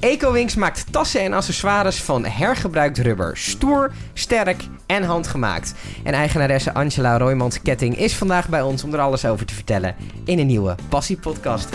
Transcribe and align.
EcoWings 0.00 0.54
maakt 0.54 0.92
tassen 0.92 1.20
en 1.20 1.32
accessoires 1.32 2.02
van 2.02 2.24
hergebruikt 2.24 2.98
rubber. 2.98 3.36
Stoer, 3.36 3.92
sterk 4.12 4.62
en 4.86 5.02
handgemaakt. 5.02 5.74
En 6.02 6.12
eigenaresse 6.12 6.74
Angela 6.74 7.18
Roymans 7.18 7.62
Ketting 7.62 7.98
is 7.98 8.14
vandaag 8.14 8.48
bij 8.48 8.62
ons 8.62 8.84
om 8.84 8.94
er 8.94 9.00
alles 9.00 9.24
over 9.24 9.46
te 9.46 9.54
vertellen 9.54 9.94
in 10.24 10.38
een 10.38 10.46
nieuwe 10.46 10.74
Passie 10.88 11.16
Podcast. 11.16 11.68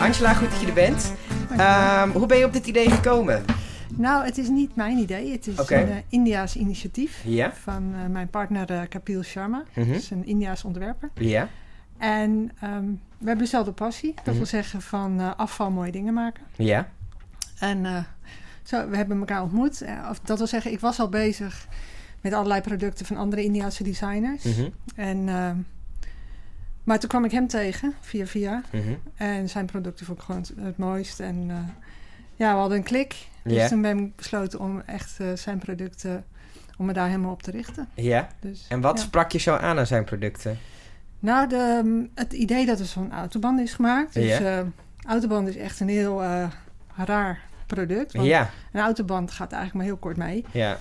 Angela, 0.00 0.34
goed 0.34 0.50
dat 0.50 0.60
je 0.60 0.66
er 0.66 0.72
bent. 0.72 1.12
Ehm, 1.56 2.10
hoe 2.10 2.26
ben 2.26 2.38
je 2.38 2.44
op 2.44 2.52
dit 2.52 2.66
idee 2.66 2.90
gekomen? 2.90 3.44
Nou, 3.98 4.24
het 4.24 4.38
is 4.38 4.48
niet 4.48 4.76
mijn 4.76 4.98
idee. 4.98 5.32
Het 5.32 5.46
is 5.46 5.70
een 5.70 5.88
uh, 5.88 5.96
Indiaas 6.08 6.56
initiatief 6.56 7.24
van 7.52 7.92
uh, 7.94 8.06
mijn 8.06 8.28
partner 8.28 8.70
uh, 8.70 8.82
Kapil 8.88 9.22
Sharma. 9.22 9.64
Dat 9.74 9.86
is 9.86 10.10
een 10.10 10.26
Indiaas 10.26 10.64
ontwerper. 10.64 11.10
Ja? 11.14 11.48
En 11.98 12.30
um, 12.64 13.00
we 13.18 13.26
hebben 13.26 13.44
dezelfde 13.44 13.72
passie. 13.72 14.14
Dat 14.14 14.24
Mhm. 14.26 14.36
wil 14.36 14.46
zeggen 14.46 14.82
van 14.82 15.36
afval 15.36 15.70
mooie 15.70 15.92
dingen 15.92 16.14
maken. 16.14 16.42
Ja? 16.56 16.88
En 17.58 18.06
zo, 18.62 18.88
we 18.88 18.96
hebben 18.96 19.18
elkaar 19.18 19.42
ontmoet. 19.42 19.84
Of, 20.10 20.20
dat 20.20 20.38
wil 20.38 20.46
zeggen, 20.46 20.72
ik 20.72 20.80
was 20.80 21.00
al 21.00 21.08
bezig 21.08 21.66
met 22.20 22.32
allerlei 22.32 22.60
producten 22.60 23.06
van 23.06 23.16
andere 23.16 23.44
Indiaanse 23.44 23.82
designers. 23.82 24.44
Mhm. 24.44 24.68
En, 24.94 25.16
uh, 25.18 25.50
maar 26.84 26.98
toen 26.98 27.08
kwam 27.08 27.24
ik 27.24 27.30
hem 27.30 27.46
tegen, 27.46 27.94
via 28.00 28.26
via. 28.26 28.62
Mhm. 28.72 28.94
En 29.16 29.48
zijn 29.48 29.66
producten 29.66 30.06
vond 30.06 30.18
ik 30.18 30.24
gewoon 30.24 30.40
het, 30.40 30.52
het 30.60 30.78
mooist. 30.78 31.20
En 31.20 31.50
ja, 32.38 32.52
we 32.52 32.58
hadden 32.58 32.78
een 32.78 32.84
klik. 32.84 33.26
Dus 33.44 33.68
toen 33.68 33.82
ben 33.82 33.98
ik 33.98 34.16
besloten 34.16 34.60
om 34.60 34.82
echt 34.86 35.18
uh, 35.20 35.26
zijn 35.34 35.58
producten, 35.58 36.24
om 36.76 36.86
me 36.86 36.92
daar 36.92 37.06
helemaal 37.06 37.32
op 37.32 37.42
te 37.42 37.50
richten. 37.50 37.88
Ja? 37.94 38.28
Dus, 38.40 38.66
En 38.68 38.80
wat 38.80 38.98
ja. 38.98 39.04
sprak 39.04 39.32
je 39.32 39.38
zo 39.38 39.54
aan 39.54 39.78
aan 39.78 39.86
zijn 39.86 40.04
producten? 40.04 40.58
Nou, 41.18 41.48
de, 41.48 41.80
um, 41.84 42.10
het 42.14 42.32
idee 42.32 42.66
dat 42.66 42.78
er 42.78 42.86
zo'n 42.86 43.12
autoband 43.12 43.60
is 43.60 43.74
gemaakt. 43.74 44.14
Dus 44.14 44.40
uh, 44.40 44.58
autoband 45.06 45.48
is 45.48 45.56
echt 45.56 45.80
een 45.80 45.88
heel 45.88 46.22
uh, 46.22 46.48
raar 46.96 47.40
product. 47.66 48.12
Want 48.12 48.26
Ja, 48.26 48.50
een 48.72 48.80
autoband 48.80 49.30
gaat 49.30 49.52
eigenlijk 49.52 49.74
maar 49.74 49.84
heel 49.84 49.96
kort 49.96 50.16
mee. 50.16 50.44
ja. 50.52 50.78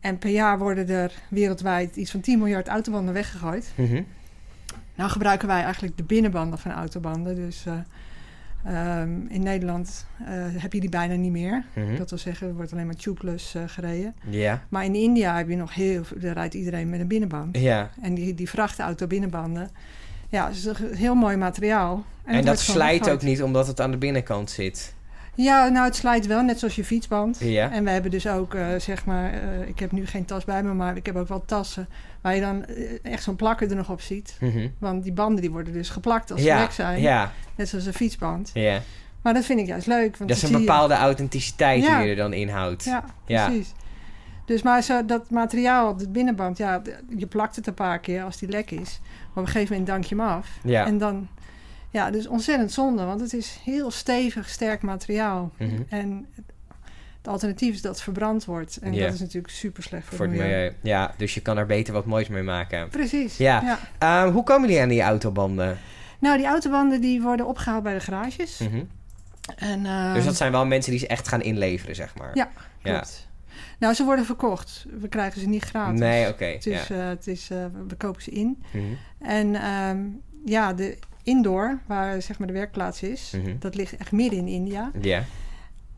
En 0.00 0.18
per 0.18 0.30
jaar 0.30 0.58
worden 0.58 0.88
er 0.88 1.12
wereldwijd 1.28 1.96
iets 1.96 2.10
van 2.10 2.20
10 2.20 2.38
miljard 2.38 2.68
autobanden 2.68 3.14
weggegooid. 3.14 3.72
Mhm. 3.74 4.02
Nou 4.94 5.10
gebruiken 5.10 5.48
wij 5.48 5.62
eigenlijk 5.62 5.96
de 5.96 6.02
binnenbanden 6.02 6.58
van 6.58 6.72
autobanden. 6.72 7.34
Dus 7.34 7.64
uh, 7.66 7.74
um, 8.66 9.26
in 9.28 9.42
Nederland 9.42 10.06
uh, 10.20 10.28
heb 10.62 10.72
je 10.72 10.80
die 10.80 10.88
bijna 10.88 11.14
niet 11.14 11.32
meer. 11.32 11.64
Mhm. 11.72 11.96
Dat 11.96 12.10
wil 12.10 12.18
zeggen, 12.18 12.48
er 12.48 12.54
wordt 12.54 12.72
alleen 12.72 12.86
maar 12.86 12.96
tubeless 12.96 13.54
uh, 13.54 13.62
gereden. 13.66 14.14
Maar 14.68 14.84
in 14.84 14.94
India 14.94 15.36
heb 15.36 15.48
je 15.48 15.56
nog 15.56 15.74
heel 15.74 16.02
daar 16.16 16.34
rijdt 16.34 16.54
iedereen 16.54 16.88
met 16.88 17.00
een 17.00 17.08
binnenband. 17.08 17.58
ja. 17.58 17.90
En 18.02 18.14
die, 18.14 18.34
die 18.34 18.48
vrachtauto 18.48 19.06
binnenbanden, 19.06 19.70
ja, 20.28 20.48
is 20.48 20.64
een 20.64 20.94
heel 20.94 21.14
mooi 21.14 21.36
materiaal. 21.36 22.04
En, 22.24 22.36
het 22.36 22.46
dat 22.46 22.58
slijt 22.58 23.10
ook 23.10 23.22
niet 23.22 23.42
omdat 23.42 23.66
het 23.66 23.80
aan 23.80 23.90
de 23.90 23.96
binnenkant 23.96 24.50
zit. 24.50 24.94
Ja, 25.36 25.68
nou 25.68 25.84
het 25.84 25.96
slijt 25.96 26.26
wel, 26.26 26.42
net 26.42 26.58
zoals 26.58 26.76
je 26.76 26.84
fietsband. 26.84 27.38
Ja. 27.40 27.70
En 27.70 27.84
we 27.84 27.90
hebben 27.90 28.10
dus 28.10 28.26
ook, 28.28 28.54
uh, 28.54 28.66
zeg 28.78 29.04
maar, 29.04 29.34
uh, 29.34 29.68
ik 29.68 29.78
heb 29.78 29.92
nu 29.92 30.06
geen 30.06 30.24
tas 30.24 30.44
bij 30.44 30.62
me, 30.62 30.72
maar 30.74 30.96
ik 30.96 31.06
heb 31.06 31.16
ook 31.16 31.28
wel 31.28 31.44
tassen 31.46 31.88
waar 32.20 32.34
je 32.34 32.40
dan 32.40 32.64
uh, 32.68 32.90
echt 33.02 33.22
zo'n 33.22 33.36
plakker 33.36 33.70
er 33.70 33.76
nog 33.76 33.90
op 33.90 34.00
ziet. 34.00 34.36
Mhm. 34.40 34.68
Want 34.78 35.02
die 35.02 35.12
banden 35.12 35.40
die 35.40 35.50
worden 35.50 35.72
dus 35.72 35.88
geplakt 35.88 36.30
als 36.32 36.40
ze 36.42 36.46
weg 36.46 36.72
zijn. 36.72 37.00
ja, 37.00 37.32
Net 37.54 37.68
zoals 37.68 37.86
een 37.86 37.92
fietsband. 37.94 38.50
ja. 38.54 38.80
Maar 39.22 39.34
dat 39.34 39.44
vind 39.44 39.60
ik 39.60 39.66
juist 39.66 39.86
leuk. 39.86 40.16
Want 40.16 40.30
Dat 40.30 40.38
is 40.38 40.42
een 40.42 40.50
je- 40.50 40.58
bepaalde 40.58 40.94
authenticiteit 40.94 41.82
die 41.82 41.90
je 41.90 41.96
er 42.10 42.16
dan 42.16 42.32
inhoudt. 42.32 42.84
Ja, 42.84 43.04
Ja. 43.26 43.46
precies. 43.46 43.72
Dus 44.44 44.62
maar 44.62 44.82
zo, 44.82 45.04
dat 45.04 45.30
materiaal, 45.30 45.96
het 45.98 46.12
binnenband, 46.12 46.58
ja, 46.58 46.82
je 47.16 47.26
plakt 47.26 47.56
het 47.56 47.66
een 47.66 47.74
paar 47.74 47.98
keer 47.98 48.22
als 48.22 48.36
die 48.38 48.48
lek 48.48 48.70
is. 48.70 49.00
Maar 49.02 49.28
op 49.34 49.36
een 49.36 49.46
gegeven 49.46 49.68
moment 49.70 49.86
dank 49.86 50.04
je 50.04 50.14
hem 50.16 50.24
af. 50.24 50.48
Ja. 50.62 50.86
En 50.86 50.98
dan, 50.98 51.28
ja, 51.90 52.10
dus 52.10 52.26
ontzettend 52.26 52.72
zonde, 52.72 53.04
want 53.04 53.20
het 53.20 53.32
is 53.32 53.58
heel 53.64 53.90
stevig, 53.90 54.48
sterk 54.48 54.82
materiaal. 54.82 55.52
Mhm. 55.58 55.82
En 55.88 56.26
het, 56.34 56.44
alternatief 57.22 57.74
is 57.74 57.82
dat 57.82 57.92
het 57.94 58.02
verbrand 58.02 58.44
wordt. 58.44 58.76
En 58.76 58.92
dat 58.92 59.12
is 59.12 59.20
natuurlijk 59.20 59.52
super 59.52 59.82
slecht 59.82 60.06
voor, 60.06 60.16
Voor 60.16 60.26
het 60.26 60.34
milieu. 60.34 60.72
Ja, 60.82 61.14
dus 61.16 61.34
je 61.34 61.40
kan 61.40 61.56
er 61.58 61.66
beter 61.66 61.92
wat 61.92 62.04
moois 62.06 62.28
mee 62.28 62.42
maken. 62.42 62.88
Precies. 62.88 63.36
Ja. 63.36 63.78
Ehm, 63.98 64.30
hoe 64.30 64.42
komen 64.42 64.68
jullie 64.68 64.82
aan 64.82 64.88
die 64.88 65.02
autobanden? 65.02 65.78
Nou, 66.18 66.36
die 66.36 66.46
autobanden 66.46 67.00
die 67.00 67.22
worden 67.22 67.46
opgehaald 67.46 67.82
bij 67.82 67.94
de 67.94 68.00
garages. 68.00 68.58
Mhm. 68.58 68.82
En, 69.56 69.86
ehm, 69.86 70.14
Dus 70.14 70.24
dat 70.24 70.36
zijn 70.36 70.52
wel 70.52 70.66
mensen 70.66 70.90
die 70.90 71.00
ze 71.00 71.06
echt 71.06 71.28
gaan 71.28 71.42
inleveren, 71.42 71.94
zeg 71.94 72.14
maar. 72.18 72.30
Ja, 72.34 72.50
Ja. 72.82 72.92
klopt. 72.92 73.28
Nou, 73.78 73.94
ze 73.94 74.04
worden 74.04 74.24
verkocht. 74.24 74.86
We 75.00 75.08
krijgen 75.08 75.40
ze 75.40 75.48
niet 75.48 75.64
gratis. 75.64 76.00
Nee, 76.00 76.28
oké. 76.28 76.44
Het 76.44 76.66
is, 76.66 76.86
ja. 76.86 76.96
eh, 77.02 77.08
het 77.08 77.26
is, 77.26 77.50
eh, 77.50 77.64
we 77.88 77.94
kopen 77.94 78.22
ze 78.22 78.30
in. 78.30 78.62
Mhm. 78.72 78.84
En 79.18 79.54
ehm, 79.54 79.98
ja, 80.44 80.72
de 80.72 80.98
indoor, 81.26 81.78
waar 81.86 82.22
zeg 82.22 82.38
maar 82.38 82.46
de 82.46 82.52
werkplaats 82.52 83.02
is, 83.02 83.32
Mhm. 83.36 83.54
dat 83.58 83.74
ligt 83.74 83.96
echt 83.96 84.12
midden 84.12 84.38
in 84.38 84.46
India. 84.48 84.90
Ja. 85.00 85.22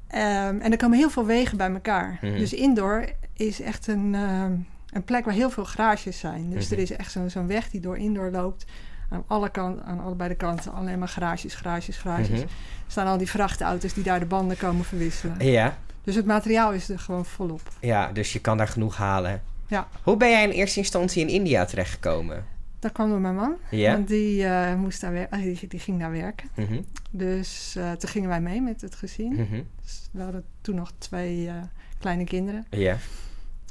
Ehm, 0.09 0.59
en 0.61 0.71
er 0.72 0.77
komen 0.77 0.99
heel 0.99 1.11
veel 1.11 1.27
wegen 1.27 1.56
bij 1.56 1.71
elkaar. 1.72 2.19
Mhm. 2.22 2.37
Dus 2.37 2.53
indoor 2.53 3.05
is 3.37 3.61
echt 3.61 3.87
een, 3.87 4.15
ehm, 4.15 4.53
een 4.93 5.05
plek 5.05 5.25
waar 5.25 5.34
heel 5.34 5.50
veel 5.50 5.65
garages 5.65 6.19
zijn. 6.19 6.50
Dus 6.50 6.65
Mhm. 6.65 6.75
er 6.75 6.81
is 6.81 6.91
echt 6.91 7.12
zo- 7.12 7.28
zo'n 7.28 7.47
weg 7.47 7.71
die 7.71 7.81
door 7.81 7.97
indoor 7.99 8.31
loopt. 8.31 8.65
Aan, 9.11 9.25
alle 9.27 9.50
kanten, 9.50 9.84
aan 9.84 10.00
allebei 10.00 10.28
de 10.28 10.34
kanten 10.37 10.72
alleen 10.72 10.99
maar 10.99 11.09
garages, 11.09 11.55
garages, 11.55 11.97
garages. 11.97 12.41
Er 12.41 12.47
staan 12.87 13.06
al 13.06 13.19
die 13.19 13.31
vrachtauto's 13.31 13.95
die 13.95 14.05
daar 14.05 14.21
de 14.21 14.27
banden 14.27 14.56
komen 14.56 14.84
verwisselen. 14.84 15.37
Ja. 15.50 15.77
Dus 16.05 16.15
het 16.15 16.27
materiaal 16.27 16.72
is 16.72 16.89
er 16.89 16.99
gewoon 16.99 17.25
volop. 17.25 17.60
ja, 17.81 18.12
dus 18.12 18.33
je 18.33 18.39
kan 18.41 18.56
daar 18.56 18.69
genoeg 18.69 18.97
halen. 18.97 19.43
Ja. 19.66 19.89
Hoe 20.03 20.16
ben 20.16 20.31
jij 20.31 20.43
in 20.45 20.50
eerste 20.50 20.78
instantie 20.78 21.22
in 21.22 21.28
India 21.28 21.65
terechtgekomen? 21.65 22.45
Dat 22.78 22.93
kwam 22.93 23.09
door 23.09 23.21
mijn 23.21 23.34
man. 23.34 23.55
Ja. 23.71 23.93
Want 23.93 24.09
die, 24.09 24.44
eh, 24.47 24.75
moest 24.75 25.00
daar 25.00 25.12
wer- 25.12 25.28
eh, 25.31 25.43
die, 25.43 25.69
die 25.69 25.81
ging 25.81 25.99
daar 26.00 26.11
werken. 26.11 26.49
Mhm. 26.55 26.81
Dus 27.11 27.77
eh, 27.77 27.93
toen 27.93 28.09
gingen 28.11 28.28
wij 28.28 28.41
mee 28.41 28.61
met 28.62 28.81
het 28.81 28.94
gezin. 28.94 29.33
Mhm. 29.33 29.62
Dus 29.83 30.09
we 30.12 30.22
hadden 30.22 30.44
toen 30.61 30.75
nog 30.75 30.93
twee 30.99 31.49
eh, 31.49 31.55
kleine 31.99 32.25
kinderen. 32.25 32.66
Ja. 32.71 32.97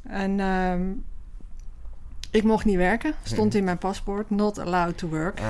En 0.04 0.40
ehm, 0.40 0.92
ik 2.32 2.44
mocht 2.44 2.66
niet 2.66 2.76
werken. 2.76 3.14
Stond 3.24 3.48
Mhm. 3.50 3.58
in 3.58 3.64
mijn 3.64 3.78
paspoort. 3.78 4.30
Not 4.30 4.58
allowed 4.60 4.98
to 4.98 5.08
work. 5.08 5.40
Ah, 5.40 5.44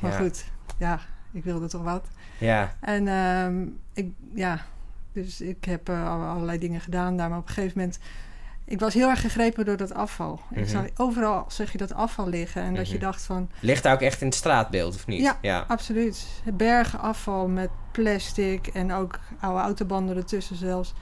Maar 0.00 0.10
ja. 0.10 0.18
goed, 0.18 0.44
ja, 0.78 1.00
ik 1.32 1.44
wilde 1.44 1.68
toch 1.68 1.82
wat. 1.82 2.06
Ja. 2.38 2.76
En 2.80 3.08
ehm, 3.08 3.66
ik, 3.92 4.12
ja, 4.34 4.60
dus 5.12 5.40
ik 5.40 5.64
heb 5.64 5.88
al- 5.90 6.24
allerlei 6.24 6.58
dingen 6.58 6.80
gedaan 6.80 7.16
daar. 7.16 7.28
Maar 7.28 7.38
op 7.38 7.48
een 7.48 7.54
gegeven 7.54 7.78
moment... 7.78 7.98
Ik 8.66 8.80
was 8.80 8.94
heel 8.94 9.08
erg 9.08 9.20
gegrepen 9.20 9.64
door 9.64 9.76
dat 9.76 9.94
afval. 9.94 10.40
Mhm. 10.50 10.60
Ik 10.60 10.68
zag, 10.68 10.84
overal 10.96 11.44
zag 11.48 11.72
je 11.72 11.78
dat 11.78 11.92
afval 11.94 12.28
liggen. 12.28 12.62
En 12.62 12.74
dat 12.74 12.88
je 12.88 12.94
Mhm. 12.94 13.02
dacht 13.04 13.22
van... 13.22 13.50
Ligt 13.60 13.82
daar 13.82 13.94
ook 13.94 14.00
echt 14.00 14.20
in 14.20 14.26
het 14.26 14.36
straatbeeld, 14.36 14.94
of 14.94 15.06
niet? 15.06 15.20
Ja. 15.20 15.38
Ja. 15.42 15.64
Absoluut. 15.68 16.26
Bergen 16.54 16.98
afval 17.00 17.48
met 17.48 17.70
plastic 17.92 18.66
en 18.66 18.92
ook 18.92 19.18
oude 19.40 19.60
autobanden 19.60 20.16
ertussen 20.16 20.56
zelfs. 20.56 20.94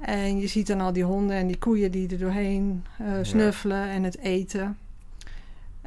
En 0.00 0.38
je 0.38 0.46
ziet 0.46 0.66
dan 0.66 0.80
al 0.80 0.92
die 0.92 1.04
honden 1.04 1.36
en 1.36 1.46
die 1.46 1.58
koeien 1.58 1.90
die 1.90 2.08
er 2.08 2.18
doorheen 2.18 2.84
eh, 2.98 3.06
snuffelen 3.22 3.88
en 3.88 4.02
het 4.02 4.18
eten. 4.18 4.78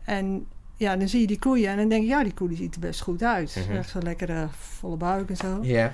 En 0.04 0.46
ja, 0.76 0.96
dan 0.98 1.08
zie 1.08 1.22
je 1.22 1.28
die 1.28 1.40
koeien 1.40 1.70
en 1.70 1.78
dan 1.78 1.88
denk 1.90 2.02
je, 2.02 2.08
ja, 2.08 2.24
die 2.24 2.34
koe 2.34 2.48
die 2.48 2.58
ziet 2.58 2.74
er 2.74 2.80
best 2.80 3.02
goed 3.02 3.24
uit. 3.24 3.58
Mhm. 3.68 3.78
Echt 3.78 3.90
zo'n 3.90 4.02
lekkere 4.04 4.48
volle 4.52 4.96
buik 4.98 5.30
en 5.30 5.36
zo. 5.38 5.60
Ja. 5.62 5.92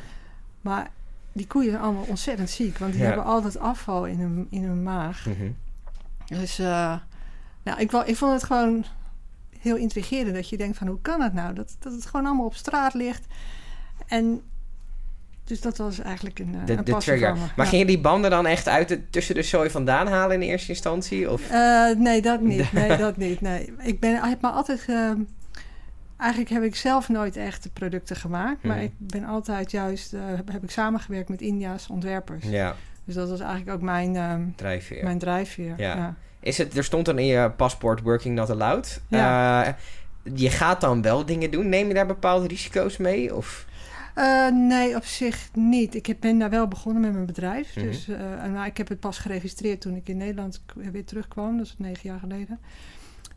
Maar 0.62 0.90
die 1.34 1.48
koeien 1.48 1.70
zijn 1.72 1.84
allemaal 1.84 2.06
ontzettend 2.08 2.50
ziek, 2.50 2.78
want 2.78 2.92
die 2.92 3.02
Ja. 3.02 3.08
hebben 3.08 3.26
altijd 3.26 3.60
afval 3.60 4.06
in 4.06 4.20
hun, 4.20 4.48
in 4.50 4.64
hun 4.64 4.84
maag. 4.84 5.26
Mhm. 5.26 5.52
Dus 6.40 6.60
eh, 6.60 6.96
nou, 7.64 7.80
ik, 7.80 7.92
ik 7.92 8.16
vond 8.16 8.32
het 8.34 8.44
gewoon 8.44 8.86
heel 9.60 9.76
intrigerend 9.76 10.36
dat 10.36 10.50
je 10.50 10.58
denkt 10.58 10.78
van 10.78 10.88
hoe 10.88 11.02
kan 11.02 11.22
het 11.22 11.34
nou? 11.34 11.54
Dat, 11.54 11.76
dat 11.80 11.94
het 11.94 12.06
gewoon 12.06 12.26
allemaal 12.26 12.46
op 12.46 12.56
straat 12.56 12.94
ligt. 12.94 13.26
En 14.08 14.42
dus 15.44 15.62
dat 15.62 15.78
was 15.78 16.00
eigenlijk 16.00 16.40
een, 16.40 16.56
eh, 16.60 16.66
De, 16.66 16.74
een 16.78 16.84
de 16.84 16.98
trigger. 16.98 17.34
me. 17.34 17.40
Maar 17.40 17.52
Ja. 17.56 17.66
ging 17.66 17.82
je 17.82 17.88
die 17.88 18.00
banden 18.00 18.30
dan 18.32 18.46
echt 18.46 18.68
uit 18.68 18.88
de, 18.88 19.10
tussen 19.10 19.36
de 19.36 19.42
zooi 19.44 19.70
vandaan 19.70 20.08
halen 20.08 20.42
in 20.42 20.50
eerste 20.50 20.70
instantie? 20.72 21.32
Of? 21.32 21.50
Eh, 21.50 21.90
nee, 21.98 22.22
dat 22.22 22.42
niet. 22.42 22.72
Nee, 22.80 22.98
dat 22.98 23.18
niet. 23.18 23.42
Nee. 23.42 23.74
Ik 23.78 24.00
ben, 24.00 24.16
heb 24.30 24.42
maar 24.42 24.52
altijd... 24.52 24.86
ehm, 24.88 25.22
eigenlijk 26.20 26.52
heb 26.52 26.64
ik 26.64 26.76
zelf 26.76 27.10
nooit 27.10 27.38
echt 27.38 27.70
producten 27.74 28.16
gemaakt. 28.16 28.64
Maar 28.64 28.76
Mhm. 28.76 28.86
ik 28.86 28.92
ben 28.98 29.24
altijd 29.24 29.72
juist... 29.72 30.14
eh, 30.14 30.20
heb, 30.26 30.52
heb 30.52 30.64
ik 30.64 30.72
samengewerkt 30.72 31.30
met 31.30 31.42
India's 31.42 31.88
ontwerpers. 31.90 32.46
Ja, 32.46 32.76
Dus 33.04 33.16
dat 33.16 33.30
was 33.30 33.40
eigenlijk 33.40 33.72
ook 33.72 33.82
mijn, 33.82 34.16
ehm, 34.16 34.42
drijfveer. 34.56 35.04
mijn 35.04 35.18
drijfveer. 35.20 35.74
Ja. 35.78 35.96
ja. 35.96 36.16
Is 36.40 36.58
het, 36.58 36.78
er 36.78 36.84
stond 36.84 37.06
dan 37.06 37.20
in 37.20 37.26
je 37.26 37.50
paspoort 37.52 38.02
working 38.02 38.36
not 38.36 38.50
allowed. 38.50 39.02
Eh, 39.10 39.68
je 40.36 40.50
gaat 40.50 40.82
dan 40.82 41.02
wel 41.02 41.26
dingen 41.26 41.52
doen. 41.52 41.70
Neem 41.70 41.88
je 41.88 41.94
daar 41.94 42.06
bepaalde 42.06 42.48
risico's 42.48 42.98
mee? 42.98 43.36
Of? 43.36 43.68
Eh, 44.16 44.48
nee, 44.52 44.96
op 44.96 45.04
zich 45.04 45.50
niet. 45.54 45.96
Ik 45.96 46.06
heb- 46.06 46.18
ben 46.20 46.40
daar 46.40 46.50
wel 46.50 46.68
begonnen 46.68 47.02
met 47.02 47.14
mijn 47.14 47.26
bedrijf. 47.26 47.76
Mhm. 47.76 47.86
Dus, 47.86 48.08
eh, 48.08 48.44
en, 48.44 48.52
nou, 48.52 48.66
ik 48.66 48.78
heb 48.78 48.88
het 48.88 49.00
pas 49.00 49.18
geregistreerd 49.18 49.82
toen 49.82 49.96
ik 49.96 50.10
in 50.10 50.18
Nederland 50.18 50.62
weer 50.74 51.06
terugkwam. 51.06 51.58
Dat 51.58 51.66
is 51.66 51.76
negen 51.78 52.10
jaar 52.10 52.20
geleden. 52.20 52.60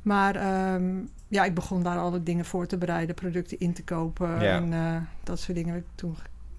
Maar 0.02 0.36
ehm, 0.36 0.94
ja, 1.28 1.44
ik 1.44 1.54
begon 1.54 1.82
daar 1.82 1.98
alle 1.98 2.22
dingen 2.22 2.44
voor 2.44 2.66
te 2.66 2.78
bereiden, 2.78 3.14
producten 3.14 3.58
in 3.58 3.72
te 3.72 3.84
kopen. 3.84 4.28
Ja. 4.40 4.56
En 4.56 4.72
eh, 4.72 4.96
dat 5.24 5.38
soort 5.40 5.56
dingen 5.56 5.74
heb 5.74 5.82
ik 5.82 5.88
toen 5.94 6.16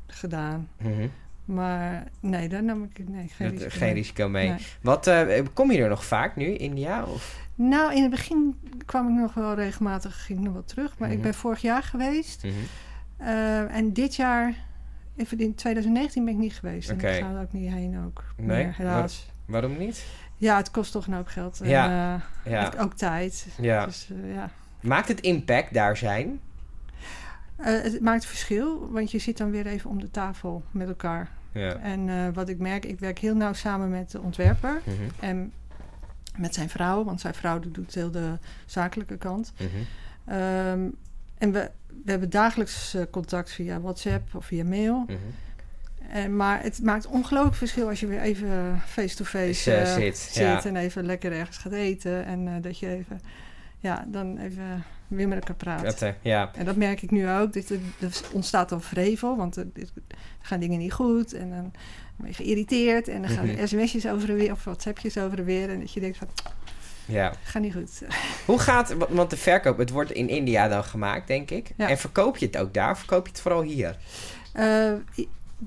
gedaan. 0.07 0.67
Mhm. 0.81 1.07
Maar 1.45 2.03
nee, 2.19 2.49
daar 2.49 2.63
nam 2.63 2.83
ik 2.83 3.07
nee, 3.09 3.27
geen 3.27 3.47
Dat- 3.49 3.57
risico 3.57 3.77
geen 3.77 3.87
mee. 3.87 3.93
risico 3.93 4.29
mee. 4.29 4.49
Nee. 4.49 4.57
Wat, 4.81 5.07
eh, 5.07 5.45
kom 5.53 5.71
je 5.71 5.81
er 5.83 5.89
nog 5.89 6.05
vaak 6.05 6.35
nu, 6.35 6.45
India? 6.45 7.03
Of? 7.03 7.41
Nou, 7.55 7.95
in 7.95 8.01
het 8.01 8.11
begin 8.11 8.55
kwam 8.85 9.07
ik 9.07 9.13
nog 9.21 9.33
wel 9.33 9.53
regelmatig, 9.55 10.25
ging 10.25 10.39
ik 10.39 10.45
nog 10.45 10.53
wel 10.53 10.63
terug. 10.65 10.97
Maar 10.97 11.07
Mhm. 11.07 11.17
ik 11.17 11.23
ben 11.23 11.33
vorig 11.33 11.61
jaar 11.61 11.83
geweest. 11.83 12.43
Mhm. 12.43 12.53
Eh, 13.17 13.75
en 13.75 13.93
dit 13.93 14.15
jaar, 14.15 14.55
even 15.15 15.39
in 15.39 15.55
2019 15.55 16.25
ben 16.25 16.33
ik 16.33 16.39
niet 16.39 16.53
geweest. 16.53 16.91
Oké. 16.91 17.07
En 17.07 17.15
ik 17.17 17.23
ga 17.23 17.29
er 17.35 17.41
ook 17.41 17.53
niet 17.53 17.71
heen 17.71 18.03
ook 18.05 18.23
Nee? 18.37 18.63
meer, 18.65 18.73
helaas. 18.77 19.31
Waarom 19.45 19.77
niet? 19.77 20.05
Ja, 20.43 20.57
het 20.57 20.71
kost 20.71 20.91
toch 20.91 21.07
een 21.07 21.13
hoop 21.13 21.27
geld. 21.27 21.61
En, 21.61 21.69
Ja. 21.69 21.85
eh, 22.45 22.51
Ja. 22.51 22.63
het- 22.63 22.77
ook 22.77 22.93
tijd. 22.93 23.47
ja. 23.61 23.85
Dus 23.85 24.09
eh, 24.11 24.33
ja. 24.33 24.49
Maakt 24.81 25.07
het 25.07 25.19
impact 25.21 25.73
daar 25.73 25.97
zijn? 25.97 26.39
Eh, 27.55 27.81
het 27.81 28.01
maakt 28.01 28.25
verschil, 28.25 28.91
want 28.91 29.11
je 29.11 29.19
zit 29.19 29.37
dan 29.37 29.51
weer 29.51 29.65
even 29.67 29.89
om 29.89 29.99
de 29.99 30.11
tafel 30.11 30.63
met 30.71 30.87
elkaar. 30.87 31.29
Ja. 31.51 31.75
En 31.75 32.09
eh, 32.09 32.15
wat 32.33 32.49
ik 32.49 32.57
merk, 32.59 32.85
ik 32.85 32.99
werk 32.99 33.19
heel 33.19 33.35
nauw 33.35 33.53
samen 33.53 33.89
met 33.89 34.11
de 34.11 34.21
ontwerper 34.21 34.81
Mhm. 34.85 34.95
en 35.19 35.53
met 36.37 36.53
zijn 36.53 36.69
vrouw, 36.69 37.03
want 37.03 37.21
zijn 37.21 37.33
vrouw 37.33 37.59
doet 37.59 37.93
heel 37.93 38.11
de 38.11 38.37
zakelijke 38.65 39.17
kant. 39.17 39.53
Mhm. 39.57 39.67
Ehm, 40.25 40.87
en 41.37 41.51
we, 41.51 41.71
we 42.03 42.11
hebben 42.11 42.29
dagelijks 42.29 42.93
eh, 42.93 43.01
contact 43.11 43.51
via 43.51 43.79
WhatsApp 43.81 44.35
of 44.35 44.45
via 44.45 44.63
mail. 44.63 44.97
Mhm. 45.07 45.17
En, 46.13 46.35
maar 46.35 46.63
het 46.63 46.79
maakt 46.83 47.07
ongelooflijk 47.07 47.55
verschil 47.55 47.87
als 47.89 47.99
je 47.99 48.07
weer 48.07 48.21
even 48.21 48.81
face-to-face 48.85 49.71
eh, 49.71 49.81
eh, 49.81 49.93
zit, 49.99 50.17
zit 50.17 50.35
ja. 50.43 50.63
en 50.65 50.75
even 50.75 51.05
lekker 51.05 51.31
ergens 51.31 51.57
gaat 51.57 51.71
eten. 51.71 52.25
En 52.25 52.47
eh, 52.47 52.53
dat 52.61 52.79
je 52.79 52.87
even, 52.87 53.21
ja, 53.79 54.05
dan 54.07 54.37
even 54.37 54.83
weer 55.07 55.27
met 55.27 55.37
elkaar 55.37 55.55
praat. 55.55 55.83
Dat, 55.83 56.01
eh, 56.01 56.09
ja. 56.21 56.51
En 56.55 56.65
dat 56.65 56.75
merk 56.75 57.01
ik 57.01 57.11
nu 57.11 57.29
ook. 57.29 57.53
Dit, 57.53 57.69
er 57.69 57.79
ontstaat 58.31 58.69
dan 58.69 58.81
vrevel, 58.81 59.37
want 59.37 59.55
er, 59.55 59.67
er 59.75 59.87
gaan 60.41 60.59
dingen 60.59 60.79
niet 60.79 60.93
goed. 60.93 61.33
En 61.33 61.49
dan 61.49 61.71
ben 62.15 62.27
je 62.27 62.33
geïrriteerd. 62.33 63.07
En 63.07 63.21
dan 63.21 63.31
gaan 63.31 63.45
Mhm. 63.45 63.67
sms'jes 63.67 64.07
over 64.07 64.29
en 64.29 64.35
weer, 64.35 64.51
of 64.51 64.63
WhatsAppjes 64.63 65.17
over 65.17 65.37
en 65.37 65.45
weer. 65.45 65.69
En 65.69 65.79
dat 65.79 65.93
je 65.93 65.99
denkt 65.99 66.17
van, 66.17 66.27
ja. 67.05 67.33
gaat 67.43 67.61
niet 67.61 67.73
goed. 67.73 68.01
Hoe 68.45 68.59
gaat, 68.59 68.93
wa- 68.93 69.07
want 69.09 69.29
de 69.29 69.37
verkoop, 69.37 69.77
het 69.77 69.89
wordt 69.89 70.11
in 70.11 70.29
India 70.29 70.67
dan 70.67 70.83
gemaakt, 70.83 71.27
denk 71.27 71.51
ik. 71.51 71.71
Ja. 71.77 71.89
En 71.89 71.97
verkoop 71.97 72.37
je 72.37 72.45
het 72.45 72.57
ook 72.57 72.73
daar 72.73 72.91
of 72.91 72.97
verkoop 72.97 73.25
je 73.25 73.31
het 73.31 73.41
vooral 73.41 73.61
hier? 73.61 73.97
Eh, 74.53 74.91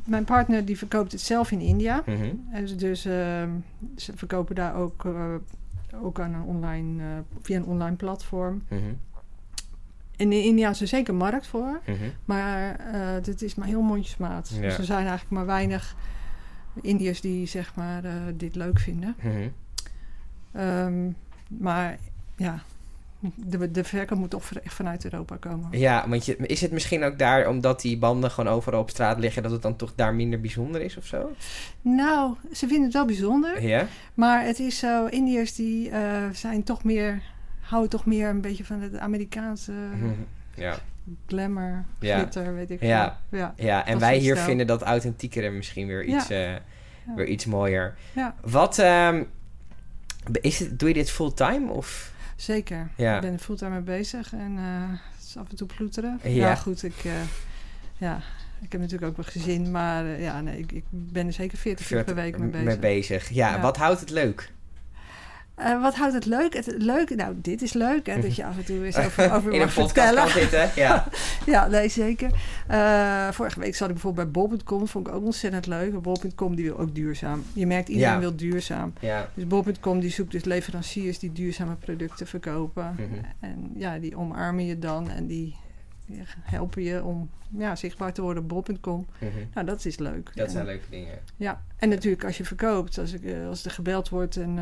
mijn 0.04 0.24
partner 0.24 0.64
die 0.64 0.78
verkoopt 0.78 1.12
het 1.12 1.20
zelf 1.20 1.50
in 1.50 1.60
India. 1.60 2.02
Mhm. 2.06 2.76
Dus 2.76 3.04
ehm, 3.04 3.50
ze 3.96 4.12
verkopen 4.14 4.54
daar 4.54 4.74
ook, 4.74 5.04
eh, 5.04 5.34
ook 6.02 6.20
aan 6.20 6.34
een 6.34 6.42
online, 6.42 7.02
eh, 7.02 7.08
via 7.40 7.56
een 7.56 7.64
online 7.64 7.96
platform. 7.96 8.62
Mhm. 8.68 8.80
En 10.16 10.32
in 10.32 10.42
India 10.42 10.70
is 10.70 10.80
er 10.80 10.86
zeker 10.86 11.14
markt 11.14 11.46
voor. 11.46 11.80
Mhm. 11.86 11.96
Maar 12.24 12.76
eh 12.92 13.22
dit 13.22 13.42
is 13.42 13.54
maar 13.54 13.68
heel 13.68 13.82
mondjesmaat. 13.82 14.50
Ja. 14.54 14.60
Dus 14.60 14.78
er 14.78 14.84
zijn 14.84 15.06
eigenlijk 15.06 15.30
maar 15.30 15.46
weinig 15.46 15.96
Indiërs 16.82 17.20
die 17.20 17.46
zeg 17.46 17.74
maar 17.74 18.04
eh, 18.04 18.12
dit 18.34 18.54
leuk 18.54 18.78
vinden. 18.78 19.16
Mhm. 19.22 19.48
Ehm, 20.52 21.10
maar 21.48 21.98
ja, 22.36 22.62
de, 23.34 23.70
de 23.70 23.84
verkoop 23.84 24.18
moet 24.18 24.30
toch 24.30 24.52
echt 24.52 24.74
vanuit 24.74 25.04
Europa 25.04 25.36
komen. 25.36 25.78
Ja, 25.78 26.08
want 26.08 26.26
je, 26.26 26.36
is 26.36 26.60
het 26.60 26.70
misschien 26.70 27.04
ook 27.04 27.18
daar 27.18 27.48
omdat 27.48 27.80
die 27.80 27.98
banden 27.98 28.30
gewoon 28.30 28.52
overal 28.52 28.80
op 28.80 28.90
straat 28.90 29.18
liggen, 29.18 29.42
dat 29.42 29.52
het 29.52 29.62
dan 29.62 29.76
toch 29.76 29.92
daar 29.94 30.14
minder 30.14 30.40
bijzonder 30.40 30.80
is 30.80 30.96
of 30.96 31.06
zo? 31.06 31.30
Nou, 31.82 32.34
ze 32.52 32.66
vinden 32.66 32.84
het 32.84 32.92
wel 32.92 33.04
bijzonder. 33.06 33.62
Ja? 33.62 33.86
Maar 34.14 34.44
het 34.44 34.58
is 34.58 34.78
zo, 34.78 35.06
Indiërs 35.06 35.54
die 35.54 35.90
eh, 35.90 36.22
zijn 36.32 36.62
toch 36.62 36.84
meer, 36.84 37.22
houden 37.60 37.90
toch 37.90 38.06
meer 38.06 38.28
een 38.28 38.40
beetje 38.40 38.64
van 38.64 38.80
het 38.80 38.98
Amerikaanse 38.98 39.72
Mhm. 39.72 40.08
Ja. 40.54 40.74
glamour, 41.26 41.84
Ja. 42.00 42.18
glitter, 42.18 42.54
weet 42.54 42.70
ik 42.70 42.82
Ja. 42.82 43.18
veel. 43.30 43.38
Ja. 43.38 43.52
ja, 43.56 43.86
en 43.86 43.92
Dat 43.92 44.00
wij 44.00 44.16
hier 44.18 44.36
vinden 44.36 44.66
dat 44.66 44.82
authentiekere 44.82 45.50
misschien 45.50 45.86
weer 45.86 46.04
iets, 46.04 46.30
eh, 46.30 46.50
Ja. 46.52 46.60
weer 47.16 47.26
iets 47.26 47.44
mooier. 47.46 47.94
Ja. 48.12 48.34
Wat, 48.40 48.78
ehm, 48.78 49.22
is 50.40 50.58
het, 50.58 50.78
doe 50.78 50.88
je 50.88 50.94
dit 50.94 51.10
fulltime 51.10 51.72
of? 51.72 52.12
Zeker. 52.36 52.88
Ja. 52.96 53.14
Ik 53.14 53.20
ben 53.20 53.32
er 53.32 53.38
fulltime 53.38 53.70
mee 53.70 53.80
bezig 53.80 54.32
en 54.32 54.54
eh, 54.56 54.98
het 55.16 55.24
is 55.26 55.36
af 55.36 55.48
en 55.50 55.56
toe 55.56 55.66
ploeteren. 55.66 56.20
Ja. 56.22 56.28
Ja, 56.30 56.54
goed, 56.54 56.82
ik, 56.82 57.04
eh, 57.04 57.12
ja, 57.98 58.20
ik 58.60 58.72
heb 58.72 58.80
natuurlijk 58.80 59.10
ook 59.12 59.18
een 59.18 59.24
gezin, 59.32 59.70
maar 59.70 60.04
eh, 60.06 60.22
ja, 60.22 60.40
nee, 60.40 60.58
ik, 60.58 60.72
ik 60.72 60.84
ben 60.90 61.26
er 61.26 61.32
zeker 61.32 61.58
40 61.58 61.90
uur 61.90 62.04
per 62.04 62.14
week 62.14 62.38
mee 62.38 62.50
bezig. 62.50 62.78
bezig. 62.80 63.28
Ja, 63.28 63.54
Ja. 63.54 63.60
wat 63.60 63.76
houdt 63.76 64.00
het 64.00 64.10
leuk? 64.10 64.52
Eh, 65.56 65.82
wat 65.82 65.94
houdt 65.94 66.14
het 66.14 66.26
leuk? 66.26 66.54
Het 66.54 66.74
leuke, 66.78 67.14
nou, 67.14 67.34
dit 67.40 67.62
is 67.62 67.72
leuk, 67.72 68.06
hè, 68.06 68.20
dat 68.20 68.36
je 68.36 68.44
af 68.44 68.56
en 68.56 68.64
toe 68.64 68.84
eens 68.84 68.96
over, 68.96 69.32
over 69.36 69.52
In 69.52 69.60
een 69.60 69.64
mag 69.66 69.72
vertellen. 69.72 70.28
zitten. 70.28 70.70
Ja. 70.84 71.08
Ja, 71.46 71.66
nee, 71.66 71.88
zeker. 71.88 72.30
Eh, 72.66 73.28
vorige 73.30 73.60
week 73.60 73.74
zat 73.76 73.86
ik 73.88 73.92
bijvoorbeeld 73.94 74.32
bij 74.32 74.42
Bol.com, 74.42 74.88
vond 74.88 75.08
ik 75.08 75.14
ook 75.14 75.24
ontzettend 75.24 75.66
leuk. 75.66 76.02
Bol.com 76.02 76.54
die 76.54 76.64
wil 76.64 76.78
ook 76.78 76.94
duurzaam. 76.94 77.42
Je 77.52 77.66
merkt, 77.66 77.88
iedereen 77.88 78.12
Ja. 78.12 78.18
wil 78.20 78.36
duurzaam. 78.36 78.92
ja. 79.00 79.28
Dus 79.34 79.46
Bol.com 79.46 80.00
die 80.00 80.10
zoekt 80.10 80.30
dus 80.32 80.44
leveranciers 80.44 81.18
die 81.18 81.32
duurzame 81.32 81.74
producten 81.74 82.26
verkopen. 82.26 82.94
Mhm. 82.96 83.24
En 83.40 83.70
ja, 83.74 83.98
die 83.98 84.16
omarmen 84.16 84.64
je 84.66 84.78
dan 84.78 85.10
en 85.10 85.26
die 85.26 85.56
helpen 86.42 86.82
je 86.82 87.04
om 87.04 87.30
ja, 87.56 87.76
zichtbaar 87.76 88.12
te 88.12 88.22
worden 88.22 88.42
op 88.42 88.48
bol.com. 88.48 89.06
Mhm. 89.18 89.30
Nou, 89.54 89.66
dat 89.66 89.84
is 89.84 89.98
leuk. 89.98 90.30
Dat 90.34 90.50
zijn 90.50 90.64
leuke 90.66 90.86
dingen. 90.90 91.18
Ja, 91.36 91.62
en 91.76 91.88
natuurlijk 91.88 92.24
als 92.24 92.36
je 92.36 92.44
verkoopt, 92.44 92.98
als, 92.98 93.12
ik, 93.12 93.24
eh, 93.24 93.46
als 93.48 93.64
er 93.64 93.70
gebeld 93.70 94.08
wordt 94.08 94.36
en 94.36 94.58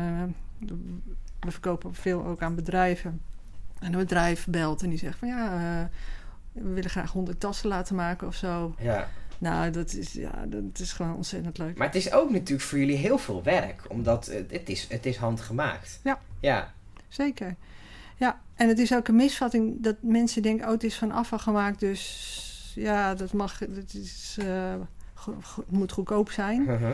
we 1.39 1.51
verkopen 1.51 1.93
veel 1.93 2.25
ook 2.25 2.41
aan 2.41 2.55
bedrijven. 2.55 3.21
En 3.79 3.93
een 3.93 3.99
bedrijf 3.99 4.47
belt 4.49 4.83
en 4.83 4.89
die 4.89 4.97
zegt 4.97 5.17
van 5.17 5.27
ja, 5.27 5.53
eh, 5.53 5.85
we 6.51 6.73
willen 6.73 6.89
graag 6.89 7.11
100 7.11 7.39
tassen 7.39 7.69
laten 7.69 7.95
maken 7.95 8.27
of 8.27 8.35
zo. 8.35 8.75
Ja. 8.79 9.07
Nou, 9.37 9.71
dat 9.71 9.93
is, 9.93 10.13
ja, 10.13 10.45
dat 10.47 10.79
is 10.79 10.93
gewoon 10.93 11.15
ontzettend 11.15 11.57
leuk. 11.57 11.77
Maar 11.77 11.87
het 11.87 11.95
is 11.95 12.11
ook 12.11 12.31
natuurlijk 12.31 12.61
voor 12.61 12.79
jullie 12.79 12.95
heel 12.97 13.17
veel 13.17 13.43
werk, 13.43 13.81
omdat 13.87 14.25
het, 14.25 14.51
het, 14.51 14.69
is, 14.69 14.87
het 14.89 15.05
is 15.05 15.17
handgemaakt. 15.17 15.99
Ja. 16.03 16.19
Ja. 16.39 16.73
Zeker. 17.07 17.55
Ja, 18.17 18.41
en 18.55 18.67
het 18.67 18.79
is 18.79 18.93
ook 18.93 19.07
een 19.07 19.15
misvatting 19.15 19.83
dat 19.83 19.95
mensen 20.01 20.41
denken, 20.41 20.65
oh, 20.65 20.71
het 20.71 20.83
is 20.83 20.95
van 20.97 21.11
afval 21.11 21.39
gemaakt, 21.39 21.79
dus 21.79 22.71
ja, 22.75 23.15
dat 23.15 23.33
mag, 23.33 23.57
dat 23.57 23.93
is, 23.93 24.37
eh, 24.39 24.73
go- 25.13 25.37
go- 25.41 25.63
moet 25.67 25.91
goedkoop 25.91 26.31
zijn. 26.31 26.61
Mhm. 26.63 26.91